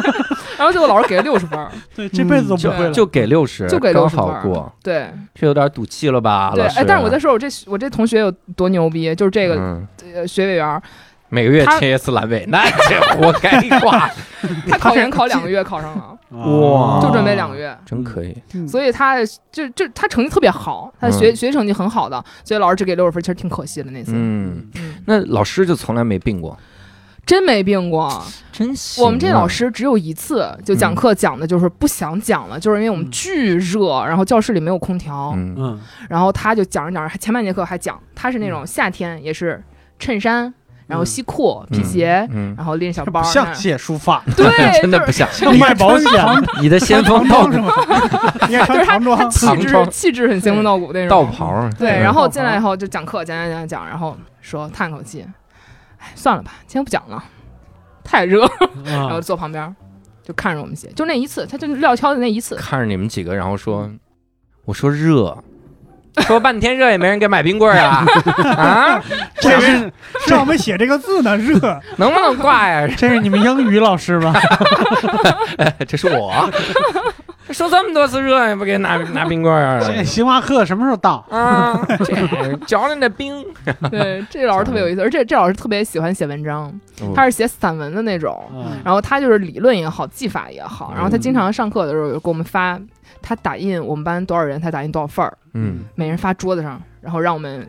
[0.57, 2.91] 然后最后老师给了六十分儿， 对，这辈子都不会了。
[2.93, 6.53] 就给六十，就给刚60分儿好过，对这有点赌气了吧？
[6.55, 10.83] 对，老师哎，但是我在说我这我这同学有多牛逼，就是这个嗯呃学委员，
[11.29, 14.11] 每个月他切一次阑尾，那这活该挂，
[14.69, 17.77] 他考研考两个月 考上了，哇就准备两个月。
[17.85, 18.37] 真可以。
[18.55, 19.17] 嗯所以他
[19.51, 24.13] 就就他成绩特别好，他学、嗯学习成绩很好的，所以老师只给六十分，其实挺可惜的那次。
[24.15, 26.57] 嗯，嗯那老师就从来没病过，
[27.27, 28.23] 真没病过，
[28.53, 29.07] 真行啊。
[29.07, 35.55] 我们这老师只有一次就讲课讲的就是不想讲了，就是因为我们巨热，然后教室里没有空调，嗯。
[35.57, 35.81] 嗯。
[36.09, 39.63] 然后他就讲着讲着，前半节课还讲，他是那种夏天也是
[39.99, 40.53] 衬衫，
[40.87, 44.47] 然后西裤、皮鞋，嗯，然后拎小包，像写书法， 对，
[44.83, 45.27] 真的不像。
[45.33, 46.11] 像卖保险。
[46.61, 47.63] 你的先锋道长
[49.03, 49.29] 装是他。
[49.29, 49.91] 气质唐装。
[49.91, 51.09] 气质很仙风道骨那种。
[51.09, 52.01] 道袍儿，对，嗯。
[52.01, 55.25] 然后进来以后就讲课，讲讲讲讲，然后说叹口气，
[56.05, 57.25] 哎，算了吧，今天不讲了，
[58.05, 58.47] 太热，
[58.85, 59.75] 然后啊，坐旁边
[60.23, 63.91] 就看着我们写，就那一次，他就撂挑子那一次，看着你们几个，然后说，
[64.67, 65.37] 我说热。
[66.21, 68.07] 说半天热也没人给买冰棍儿啊
[68.57, 69.03] 啊！
[69.41, 69.67] 这是
[70.21, 71.59] 是让我们写这个字呢，热。
[71.99, 72.87] 能不能挂呀？
[72.97, 74.33] 这是你们英语老师吗？
[75.89, 76.49] 这是我，
[77.55, 81.25] 说这么多次热也不给拿 拿冰棍儿这星巴克什么时候到？
[81.31, 81.81] 啊！
[82.05, 83.45] 这嚼着那冰，
[83.91, 86.73] 对，这老师特别有意思，而且这老师特别喜欢写文章，
[87.15, 88.73] 他是写散文的那种，嗯。
[88.85, 92.79] 然后他就是理论也好，技法也好，然后他经常上课的时候给我们发，
[93.23, 97.67] 他打印我们班多少人，他打印多少份儿，嗯，每人发桌子上，然后让我们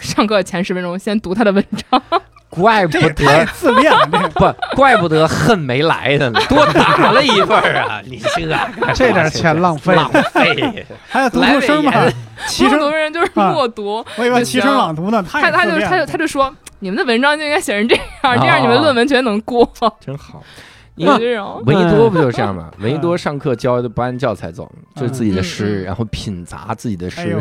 [0.00, 2.02] 上课前十分钟先读他的文章，
[2.48, 3.46] 怪不得。
[3.54, 8.00] 自恋了， 不，怪不得恨没来的呢，多打了一份啊！
[8.06, 8.58] 你这个。
[8.94, 9.94] 这点钱浪费。
[9.94, 11.92] 浪费， 还有读书声嘛。
[11.92, 12.14] 来尾，
[12.48, 12.78] 齐声很。
[12.80, 13.52] 多人就是啊。
[13.52, 19.70] 默读，我以为齐声朗读呢，他他就他就他就说，你们的文章就应该写成这样，哦这样你们论文全能过，
[20.00, 20.42] 真好。
[20.94, 21.62] 你这种。
[21.64, 22.70] 闻一多不就是这样吗？
[22.80, 25.84] 闻一多上课教的不按教材走，就是自己的嗯诗，嗯。
[25.84, 27.36] 然后品杂自己的诗。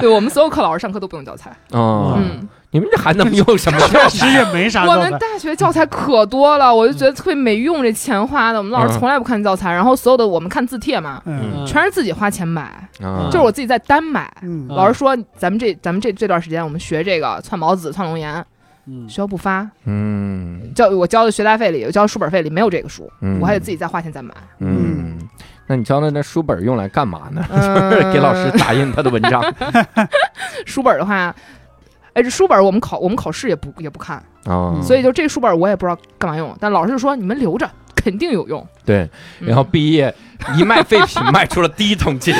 [0.00, 4.08] 对我们所有课老师上课都不用教材，哦，嗯，你们这还能用什么 确教材？
[4.10, 5.10] 实也没啥我们。
[5.12, 8.58] 大学教材可多了，我就觉得特别没用，这钱花的。
[8.58, 12.62] 我们老师嗯从来不看教材，然后所有的我们看字帖嘛，嗯全是自己花钱买，
[13.02, 14.30] 啊就是我自己在单买。
[14.68, 18.44] 老师说，咱们这咱们这这段时间我们学这个窜毛子、窜龙岩，
[18.86, 24.34] 嗯学校不发，嗯交我交的学杂费里，我交的书本费里没有这个书，嗯，我还得自己再花钱再买。
[24.58, 25.16] 嗯。
[25.70, 27.44] 那你教的那书本用来干嘛呢？
[27.50, 29.42] 嗯就是给老师打印他的文章
[30.64, 31.34] 书本的话，
[32.18, 34.74] 哎，这书本我们考我们考试也不也不看，啊。
[34.82, 38.66] 所以就这书本我也不知道干嘛用，但老师就说你们留着，肯定有用。
[38.84, 39.08] 对，
[39.38, 40.12] 嗯然后毕业
[40.56, 42.34] 一卖废品卖出了第一桶金，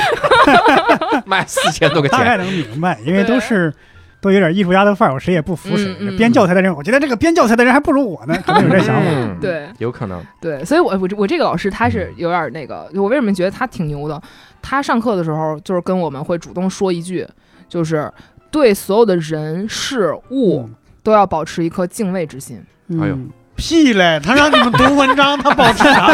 [1.25, 2.37] 卖四千多个大概。
[2.37, 3.73] 能明白，因为都是
[4.21, 6.09] 都有点艺术家的范儿，我谁也不服谁嗯。
[6.09, 9.03] 嗯编教材的人，我觉得这个编教材的人还不如我呢，可能有这想法。
[9.09, 10.21] 嗯对有可能。
[10.41, 14.21] 对，所以我我我这个老师他是有点那个，我为什么觉得他挺牛的？
[14.61, 17.25] 他上课的时候就是跟我们会主动说一句，
[17.69, 18.11] 就是
[18.51, 22.63] 对所有的人事物嗯都要保持一颗敬畏之心。
[23.01, 24.21] 哎呦嗯屁嘞！
[24.25, 26.07] 他让你们读文章， 他保持啥？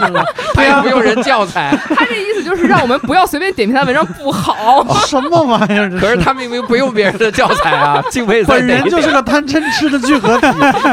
[0.54, 4.82] 他也不用人教材，他这意思就是让我们不要随便点评他的文章不好。
[5.06, 5.90] 什么玩意儿？
[5.90, 10.46] 这可是他明明不用别人的教材啊， 敬畏在本人就是个贪嗔痴的聚合体，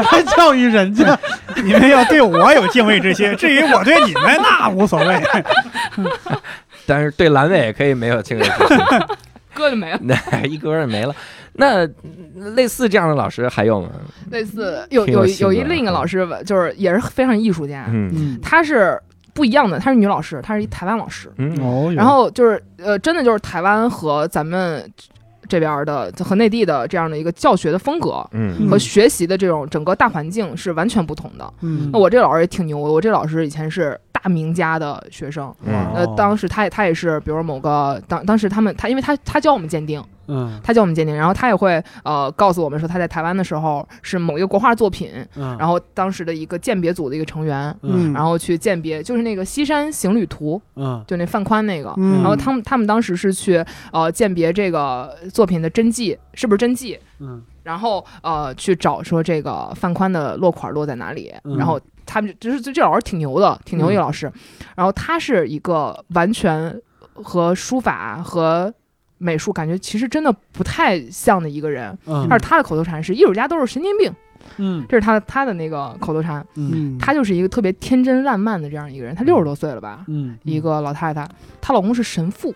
[0.04, 1.18] 还教育人家。
[1.64, 5.18] 你们要对我有敬畏之心，至于我对你们那无所谓。
[6.84, 8.78] 但是对阑尾可以没有敬畏之心，
[9.56, 9.98] 哥就没了。
[10.02, 10.14] 那
[10.46, 11.14] 一歌也没了。
[11.58, 11.88] 那
[12.54, 13.88] 类似这样的老师还有吗？
[14.30, 19.00] 类似有有有一另一个老师，就是也是非常艺术家，嗯嗯，她是
[19.32, 21.32] 不一样的，她是女老师，她是一台湾老师。
[21.38, 24.86] 嗯哦，然后就是呃，真的就是台湾和咱们
[25.48, 31.54] 这边的和内地的这样的一个教学的风格嗯和学习的这种整个大环境是完全不同的。
[31.60, 35.54] 嗯那我这个老师也挺牛的，我这老师以前是大名家的学生。
[35.64, 40.60] 嗯呃，当时他也他也是，比如某个当当时他们他，因为他他教我们鉴定，嗯。
[40.62, 48.12] 他教我们鉴定，然后他也会呃告诉我们说他在台湾的时候是某一个国画作品，嗯，然后当时的一个鉴别组的一个成员，嗯。
[48.12, 51.04] 然后去鉴别，就是那个《西山行旅图》，嗯。
[51.06, 52.22] 就那范宽那个，嗯。
[52.22, 57.42] 然后他们他们当时是去呃鉴别这个作品的真迹是不是真迹，嗯。
[57.62, 61.56] 然后呃去找说这个范宽的落款落在哪里，嗯。
[61.56, 64.32] 然后他们就就是这这老师挺牛的，挺牛一个老师，
[64.76, 66.80] 然后他是一个完全
[67.14, 68.72] 和书法和
[69.18, 72.26] 美术感觉其实真的不太像的一个人，嗯。
[72.28, 74.12] 但是他的口头禅是艺术家都是神经病，
[74.58, 74.84] 嗯。
[74.88, 76.98] 这是他他的那个口头禅，嗯。
[76.98, 80.36] 他就是一个特别天真烂漫的这样一个人，他六十多岁了吧，嗯。
[80.42, 81.26] 一个老太太，
[81.60, 82.54] 她老公是神父，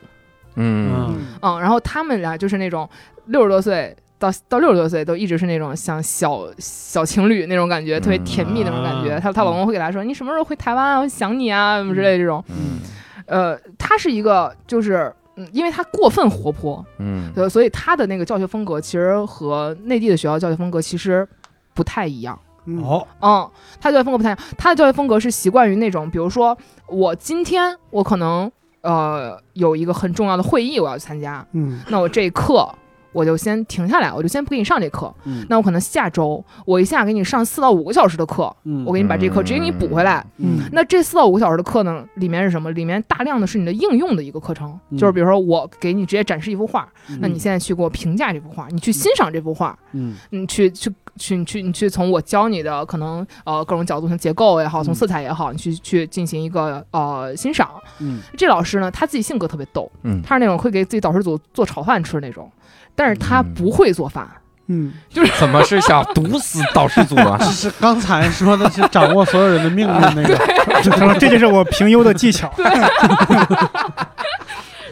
[0.57, 0.93] 嗯。
[0.95, 1.17] 嗯。
[1.41, 2.89] 嗯，然后他们俩就是那种
[3.27, 9.15] 六十多岁到到六十多岁都一直是那种像小小情侣那种感觉，特别甜蜜那种感觉。
[9.15, 9.21] 啊。
[9.21, 10.99] 她她老公会给她说：“你什么时候回台湾啊？
[10.99, 12.45] 我想你啊，什么之类的这种。
[12.51, 12.81] 嗯”
[13.25, 15.11] 呃，她是一个就是。
[15.43, 21.27] 嗯，因为他过分活泼，嗯呃，所以他的那个教学风格其实和内地的学校教学风格其实
[21.75, 22.39] 不太一样。
[22.67, 28.51] 嗯哦嗯，他的教学风格不太一样，他的教学风格是习惯于那种，比如说我今天我可能
[28.83, 32.69] 呃有一个很重要的会议我要去参加，嗯那我这一课
[33.13, 35.13] 我就先停下来，我就先不给你上这课。
[35.25, 35.45] 嗯。
[35.49, 38.85] 那我可能下周我一下给你上四到五个小时的课，嗯。
[38.85, 40.25] 我给你把这课直接给你补回来。
[40.39, 40.61] 嗯。
[40.73, 42.71] 那这四到五个小时的课呢，里面是什么？
[42.73, 44.99] 里面大量的是你的应用的一个课程，嗯。
[44.99, 47.19] 就是比如说我给你直接展示一幅画，嗯。
[47.21, 50.15] 那你现在去给我评价这幅画，你去欣赏这幅画，嗯。
[50.31, 57.71] 你去去去你去你去从我教你的可能呃各种角度，从结构也好，从嗯色彩也好，你去去进行一个呃欣赏。
[57.99, 58.21] 嗯。
[58.37, 60.23] 这老师呢，他自己性格特别逗，嗯。
[60.23, 62.51] 他是那种会给自己导师组做炒饭吃的那种，
[62.95, 64.27] 但是他嗯不会做饭。
[64.73, 67.37] 嗯就是怎么是想毒死导师组啊？
[67.43, 72.49] 这是刚才说的是掌握所有人的命运那个，他说 这就是我评优的技巧。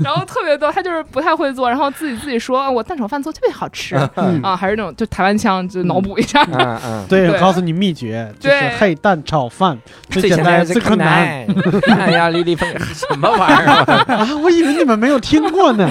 [0.02, 6.42] 然后特别逗，他就是不太会做，然后自己自己说，啊我蛋炒饭做特别好吃嗯啊，还是那种就台湾腔，就脑补一下。
[6.52, 9.78] 嗯嗯， 对，告诉你秘诀，就是蛋炒饭，
[10.10, 11.98] 最最简单最最困难难。
[11.98, 14.04] 哎呀，李丽峰什么玩意儿啊？
[14.14, 14.28] 啊！
[14.42, 15.90] 我以为你们没有听过呢。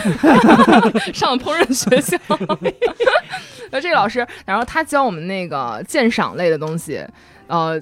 [1.13, 2.17] 上烹饪学校。
[3.69, 7.03] 那这个老师，然后他教我们那个鉴赏类的东西，
[7.47, 7.79] 呃，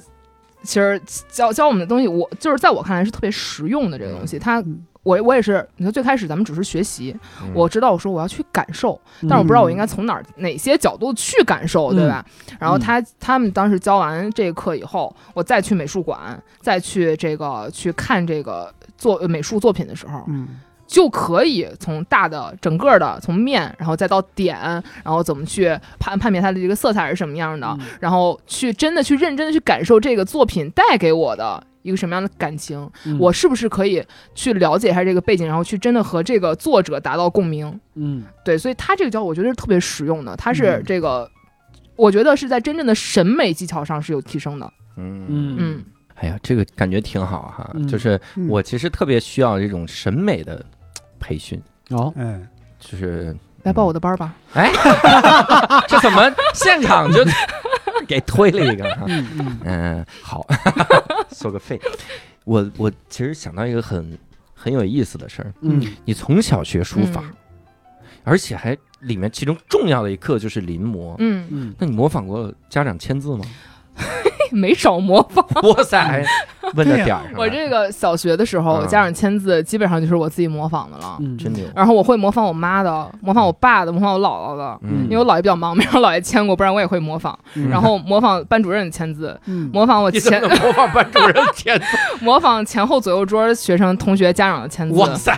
[0.64, 1.00] 其实
[1.30, 4.40] 教教我们的东西，我就是在我看来是特别实用的这个东西。
[4.40, 12.26] 他嗯我我也是，你说最开始咱们只是学习，嗯我知道我说我要去感受，但是我不知道我应该从哪儿哪些角度去感受，对吧？
[12.60, 24.56] 然后他他们当时教完这个课以后，我再去美术馆，再去这个去看这个作美术作品的时候，嗯就可以从大的整个的从面，然后再到点，
[25.04, 37.80] 然后怎么去判判别它的这个色彩是什么样的，嗯然后去真的去认真的去感受这个作品带给我的一个什么样的感情，嗯我是不是可以去了解一下这个背景，然后去真的和这个作者达到共鸣？
[37.94, 41.30] 嗯对，所以他这个教我觉得是特别实用的，他是嗯这个。
[41.98, 47.72] 我觉得是在真正的审美技巧上是有提升的，嗯嗯嗯哎呀，这个感觉挺好哈。
[47.74, 50.62] 嗯就是嗯我其实特别需要这种审美的
[51.22, 51.62] 培训，
[51.92, 52.46] 哦，嗯，
[52.82, 53.34] 就是
[53.64, 54.36] 来报我的班吧。
[54.56, 54.70] 哎，
[55.88, 57.24] 这怎么现场就
[58.08, 59.06] 给推了一个哈？
[59.08, 60.46] 嗯嗯嗯，好，
[61.32, 61.80] 收个费。
[62.44, 64.18] 我我其实想到一个很
[64.54, 67.34] 很有意思的事儿，嗯你从小学书法，嗯
[68.24, 71.16] 而且还里面其中重要的一课就是临摹。
[71.20, 73.46] 嗯，嗯那你模仿过家长签字吗？
[74.52, 75.46] 没少模仿。
[75.64, 76.24] 哇塞，
[76.76, 77.22] 问到点儿上。
[77.38, 81.18] 我这个小学的时候，嗯家长签字基本上就是我自己模仿的了。
[81.20, 87.38] 嗯，真牛，然后我会模仿我妈的，模仿我爸的，模仿我姥姥的，嗯因为我姥爷比较忙， 没让姥爷签过，不然我也会模仿。
[87.56, 91.86] 嗯然后模仿班主任签字，嗯，模仿我前模仿班主任签字？
[92.22, 95.00] 模仿前后左右桌学生、同学、家长的签字。
[95.00, 95.38] 哇塞，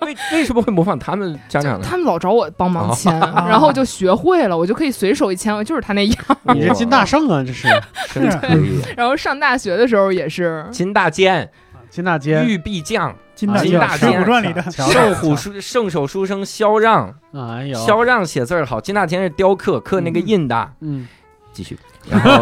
[0.00, 1.86] 为为什么会模仿他们家长呢？
[1.88, 6.16] 他们老找我帮忙签，哦然后就学会了，我就可以随手一签，我就是他那样。
[6.54, 7.68] 你这金大圣啊，这是
[8.12, 8.80] 真可以。
[8.96, 11.50] 然后上大学的时候也是，金大坚、
[11.90, 12.46] 金大坚。
[12.46, 13.62] 玉壁将、金大
[13.96, 14.18] 坚。
[14.18, 20.72] 虎传里的乔圣虎书圣手书生萧让，哎呦，萧让写字儿好，金大坚是雕刻，刻那个印的。
[20.80, 21.06] 嗯，
[21.52, 21.78] 继续，
[22.10, 22.40] 然后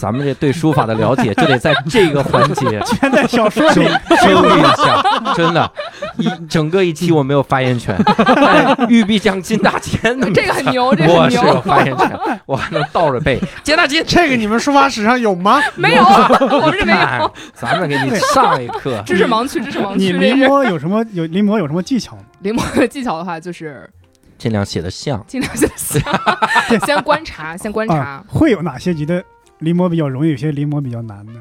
[0.00, 3.88] 咱们这对书法的了解就得在这个环节 全在小说争里。
[4.20, 5.02] 争 一下，
[5.34, 5.70] 真的，
[6.16, 11.60] 一整个一期我没有发言权，但玉璧将金大千的 这个很牛，这个很我是有牛。
[11.62, 13.40] 发言权，我还能倒着背。
[13.62, 15.60] 金大坚，这个你们书法史上有吗？
[15.76, 16.94] 没有，我们这没。
[17.54, 19.02] 咱们给你上一课。
[19.06, 20.12] 知识盲区，知识盲你区。
[20.12, 22.22] 这是临摹有什么有临摹有什么技巧吗？
[22.40, 23.88] 临摹的技巧的话，就是
[24.38, 26.00] 尽量写的像，尽量写像。
[26.86, 27.96] 先观察，先观察。
[27.96, 29.22] 啊，，会有哪些觉得
[29.58, 31.32] 临摹比较容易，有些临摹比较难的？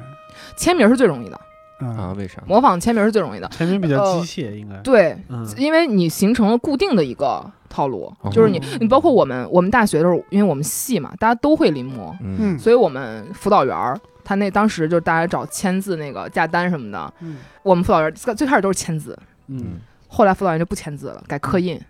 [0.58, 1.40] 签名是最容易的，
[1.80, 2.14] 啊啊？
[2.18, 2.42] 为啥？
[2.48, 3.48] 模仿签名是最容易的。
[3.50, 4.76] 签名比较机械，应该。
[4.78, 5.48] 对，嗯。
[5.58, 8.32] 因为你形成了固定的一个套路，哦。
[8.32, 12.38] 就是你，你包括我们，我们大学的时候，因为我们系嘛，大家都会临摹，嗯。
[12.40, 12.60] 嗯。
[12.60, 17.38] 所以我们辅导员儿他那当时就是大家找签字那个价单什么的，嗯。
[17.62, 19.18] 我们辅导员最最开始都是签字，
[19.48, 19.80] 嗯。
[20.10, 21.82] 后来辅导员就不签字了，改刻印，嗯，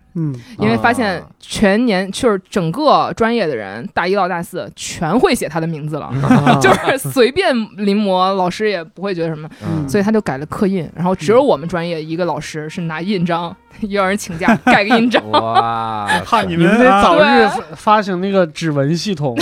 [0.58, 6.06] 因为发现全年就是整个专业的人，大一到大四全会写他的名字了。
[6.06, 10.88] 啊 就是随便临摹，老师也不会觉得什么，嗯所以他就改了刻印。
[10.94, 13.54] 然后只有我们专业一个老师是拿印章，
[13.88, 15.22] 要人请假 盖个印章。
[15.30, 19.36] 哇，怕你你们得啊早日发发行那个指纹系统，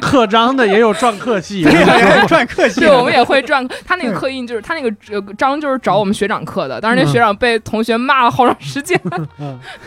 [0.00, 3.68] 刻章的也有篆刻系，篆刻系对，我们也会篆。
[3.86, 8.98] 他那个刻印就是他那个呃章就是找我们学长刻的，当时那学长被同学骂了好长时间。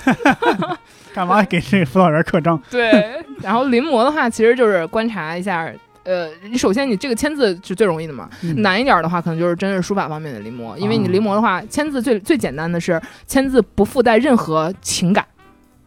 [0.05, 0.77] 嗯
[1.13, 2.61] 干嘛给这个辅导员刻章？
[2.69, 5.71] 对，然后临摹的话，其实就是观察一下。
[6.03, 15.25] 呃，你首先你这个签字是最容易的嘛，嗯难一点的话，可能就是真是书法方面的临摹，因为你啊临摹的话，签字最最简单的是签字不附带任何情感，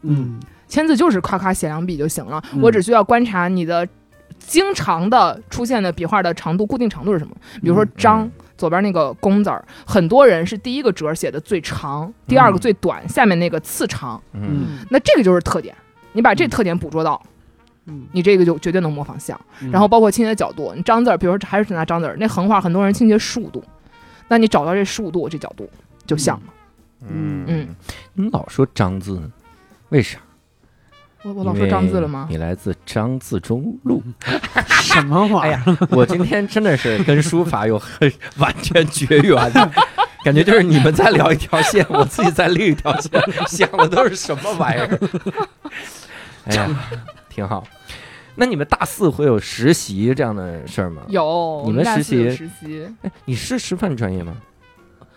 [0.03, 3.89] 嗯，签字就是咔咔写两笔就行了，嗯我只需要观察你的
[4.39, 7.35] 经常的出现的笔画的长度，固定长度是什么？
[7.63, 15.75] 比如说嗯张、嗯左边那个工字儿，很多人是第一个折写的最长，第二个最短，下面那个次长，嗯那这个就是特点。
[16.13, 17.21] 你把这特点捕捉到，
[17.87, 19.41] 嗯你这个就绝对能模仿像。
[19.63, 23.65] 嗯然后包括倾斜角度，你张字儿，比如说还是拿张字儿，那横画很多人倾斜十五度，
[24.29, 25.67] 那你找到这十五度这角度
[26.05, 26.53] 就像了。
[27.09, 27.75] 嗯嗯，
[28.13, 29.33] 你老说张字呢，
[29.89, 30.19] 为啥？
[31.23, 32.27] 我我老说张字了吗？
[32.31, 34.03] 你来自张自忠路。
[34.83, 35.63] 什么玩意儿？
[35.67, 39.71] 哎，我今天真的是跟书法有很完全绝缘的
[40.25, 43.11] 感觉，就是你们在聊一条线，我自己在另一条线，
[43.47, 44.99] 想的都是什么玩意儿？
[46.47, 46.69] 哎呀，
[47.29, 47.63] 挺好。
[48.37, 51.03] 那你们大四会有实习这样的事儿吗？
[51.09, 54.33] 有，你们实习实习，哎，你是师范专业吗？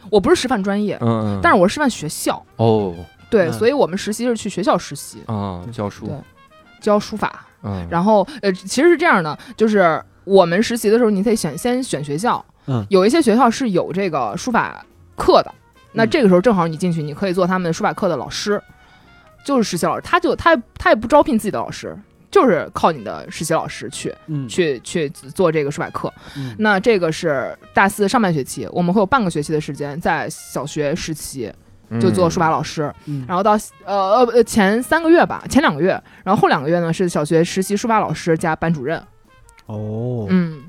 [0.10, 2.44] 我不是师范专业，嗯，但是我是师范学校。
[2.58, 2.94] 哦
[3.34, 3.53] 对，嗯。
[3.53, 6.05] 所以我们实习是去学校实习，啊，教书。
[6.05, 6.15] 对，
[6.80, 7.45] 教书法。
[7.64, 12.85] 嗯，然后呃，其实是这样的，就是我们实习的时候，你得选先选学校，嗯。
[12.89, 14.85] 有一些学校是有这个书法
[15.15, 15.51] 课的，
[15.93, 16.10] 那嗯。
[16.10, 18.61] 这个时候正好你进去，你可以做他们书法课的老师，
[19.43, 21.97] 就是实习老师，他就他他也不招聘自己的老师。
[22.30, 24.47] 就是靠你的实习老师去嗯。
[24.49, 26.55] 去去做这个书法课，嗯。
[26.57, 31.53] 那这个是大四上半学期，我们会有半个学期的时间在小学实习，
[31.99, 33.26] 就做书法老师，嗯。
[33.27, 33.51] 然后到
[33.85, 35.89] 呃呃呃前三个月吧，前两个月，
[36.23, 39.01] 然后后两个月呢是小学实习书法老师加班主任，
[39.65, 40.61] 哦，嗯，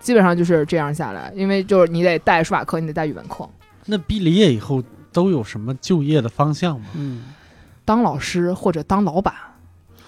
[0.00, 3.48] 基本上就是这样下来，因为就是你得带书法课，你得带语文课，
[3.86, 4.82] 那毕了业以后
[5.12, 6.86] 都有什么就业的方向吗？
[6.94, 7.24] 嗯。
[7.84, 9.34] 当老师或者当老板，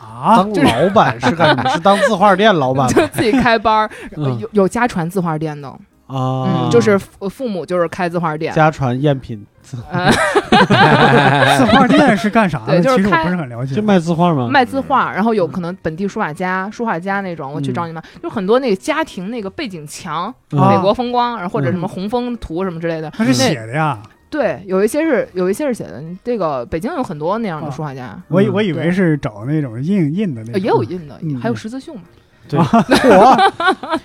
[0.01, 1.69] 啊，当老板是干什么？
[1.71, 2.93] 是当字画店老板吗？
[2.93, 4.39] 就自己开班儿， 嗯。
[4.39, 5.69] 有有家传字画店的，
[6.07, 6.67] 啊。
[6.67, 9.54] 嗯，，就是父父母就是开字画店，家传赝品，呃，
[11.57, 12.73] 字画店是干啥的？
[12.73, 13.75] 对就是其实我开不是很了解。
[13.75, 14.49] 就卖字画吗？
[14.49, 20.27] 卖字画，然后有可能本地书法家、书画家那种，我去找你们，就很多那个家庭那个背景墙，
[20.57, 21.89] 啊美国风光，然后或者什么嗯。
[21.89, 32.01] 红枫图什么之类的，他是写的呀，对，有一些是有一些是写的，这个北京有很多那样的书画家，我我以为是找那种印印的那呃种，也有印的，嗯还有十字绣嘛。
[32.49, 32.59] 对，
[33.17, 33.37] 我，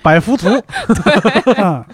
[0.01, 0.47] 百幅图，
[1.03, 1.85] 对，啊，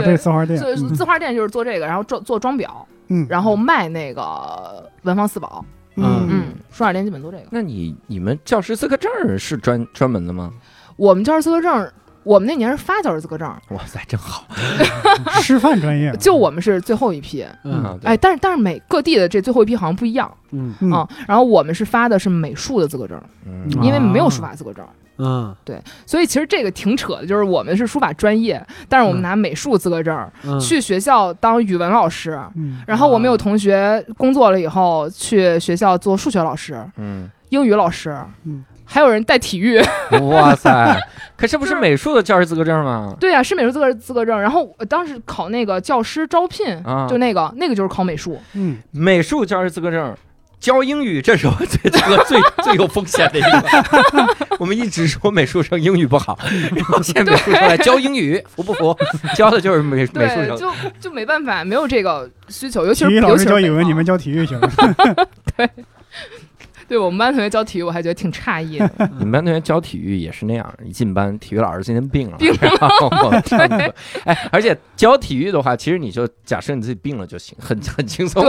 [0.00, 2.66] 这是字画店，所以嗯字画店就是做这个，然后做做装裱，
[3.08, 5.64] 嗯，然后卖那个文房四宝。
[5.96, 7.44] 嗯嗯，书画店基本做这个。
[7.50, 10.50] 那你你们教师资格证是专专门的吗？
[10.96, 11.90] 我们教师资格证
[12.22, 14.44] 我们那年是发教师资格证，哇塞，真好。
[15.42, 17.44] 师范专业，就我们是最后一批。
[17.64, 21.06] 嗯哎，但是但是每各地的这最后一批好像不一样嗯嗯啊。
[21.26, 24.86] 然后我们是发的是美术的资格证，嗯啊因为没有书法资格证。
[25.22, 39.80] 嗯对所以其实这个挺扯的，就是我们是书法专业，但是我们嗯拿美术资格证、嗯，去学校当语文老师，嗯然后我们有同学工作了以后去学校做数学老师、嗯，英语老师，嗯还有人带体育。
[40.22, 41.00] 哇塞，
[41.38, 43.14] 可这不是美术的教师资格证吗？
[43.20, 44.40] 对啊，是美术资格资格证。
[44.40, 48.36] 然后我当时考那个教师招聘，啊就那个那个就是考美术。
[48.54, 50.12] 嗯，美术教师资格证。
[50.60, 54.36] 教英语，这是我最这 个最最有风险的一个。
[54.60, 56.38] 我们一直说美术生英语不好，
[56.76, 58.96] 然后现在美术生来教英语，服不服？
[59.34, 60.56] 教的就是美美术对，生。
[60.56, 60.70] 就
[61.00, 64.70] 就没办法，没有这个需求，尤其是体育老师教语文，你们教体育行吗？
[65.56, 65.68] 对
[66.98, 68.90] 我们班同学教体育，我还觉得挺诧异的。
[69.18, 73.94] 你们班同学教体育也是那样，一进班，体育老师今天病了，病然后我上课
[74.24, 78.44] 哎，而且教体育的话，其实你就假设你自己病了就行，很很轻松。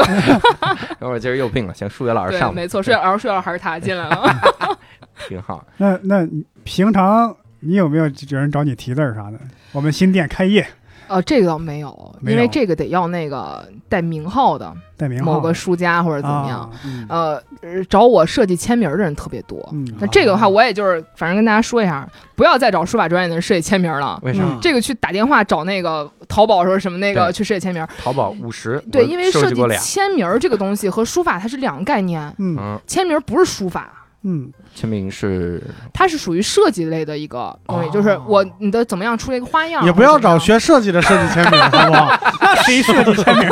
[0.99, 4.77] 等会儿今儿又病了，行，数学老师，上吧，没错，数学老师数学老师还是他进来了。
[5.27, 5.65] 挺好。
[5.77, 9.39] 那那你平常你有没有有人找你提字儿啥的？
[9.71, 10.67] 我们新店开业
[11.11, 16.59] 哦，这个倒没有，没有因为这个得要那个带名号的带名号某个书家或者怎么样。
[16.61, 19.59] 啊嗯呃，呃找我设计签名的人特别多。
[19.73, 24.19] 嗯那这个的话，我也就是反正跟大家说一下，不要再找书法专业的人设计签名了。
[24.23, 24.41] 为啥？
[24.43, 29.61] 嗯这个去打电话找那个淘宝说什么那个去设计签名，淘宝五十，对，因为设计。
[29.79, 34.00] 签名这个东西和书法它是两个概念，嗯嗯，签名不是书法。
[34.23, 35.61] 嗯签名是
[35.93, 42.19] 它是属于设计类的一个东西，哦就是我你的怎么样出了一个花样，也不要找学设计的设计签名，好不好？
[42.41, 43.49] 那谁设计签名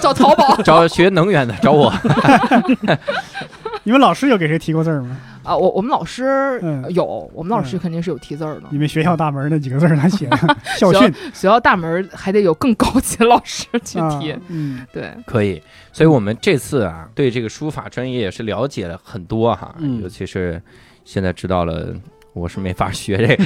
[0.00, 1.92] 找淘宝 找学能源的，找我。
[3.84, 5.16] 你们老师有给谁提过字吗？
[5.42, 5.56] 啊。
[5.56, 8.62] 我我们老师嗯有，我们老师嗯肯定是有题字儿的。
[8.70, 10.36] 你们学校大门那几个字儿他写的？
[10.78, 15.60] 校训学校大门还得有更高级的老师去啊提，嗯对，可以，
[15.92, 20.60] 所以我们这次啊，对这个书法专业也是了解了很多哈，嗯尤其是
[21.04, 21.94] 现在知道了，
[22.32, 23.44] 我是没法学这个，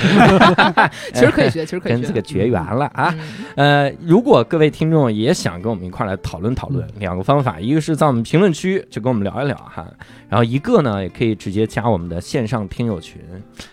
[1.13, 2.23] 其实可以学， 其实可以学跟这个。
[2.23, 3.15] 绝缘了啊。
[3.57, 9.87] 嗯呃，如果各位听众也想跟我们一块儿来讨论讨论，两个方法，一个是在我们评论区就跟我们聊一聊哈，
[10.29, 13.21] 然后一个呢也可以直接加我们的线上听友群。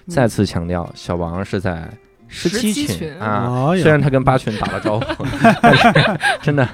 [0.08, 1.90] 再次强调，小王是在
[2.34, 3.70] 十七17群啊。
[3.82, 5.26] 虽然他跟八群打了招呼，
[5.62, 5.88] 但是
[6.42, 6.68] 真的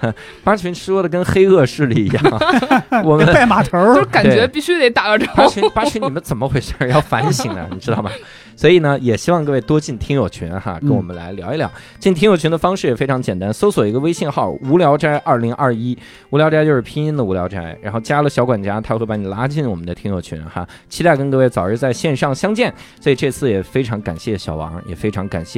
[0.44, 2.24] 八群说的跟黑恶势力一样，
[3.04, 5.48] 我们拜码头儿，就是感觉必须得打个招呼八。
[5.48, 6.74] 群八群你们怎么回事？
[6.90, 8.10] 要反省啊， 你知道吗？
[8.56, 11.72] 所以呢，也希望各位多进听友群哈，跟我们来聊一聊。
[11.98, 15.98] 进听友群的方式也非常简单，搜索一个微信号“无聊斋二零二一”，
[16.32, 20.68] 无聊斋就是拼音的无聊斋，然后加了小管家，他会把你拉进我们的听友群哈。
[20.90, 22.74] 期待跟各位早日在线上相见。
[23.00, 25.49] 所以这次也非常感谢小王，也非常感谢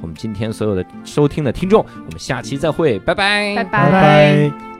[0.00, 4.77] 我们今天所有的收听的听众，我们下期再会，拜拜，拜拜拜。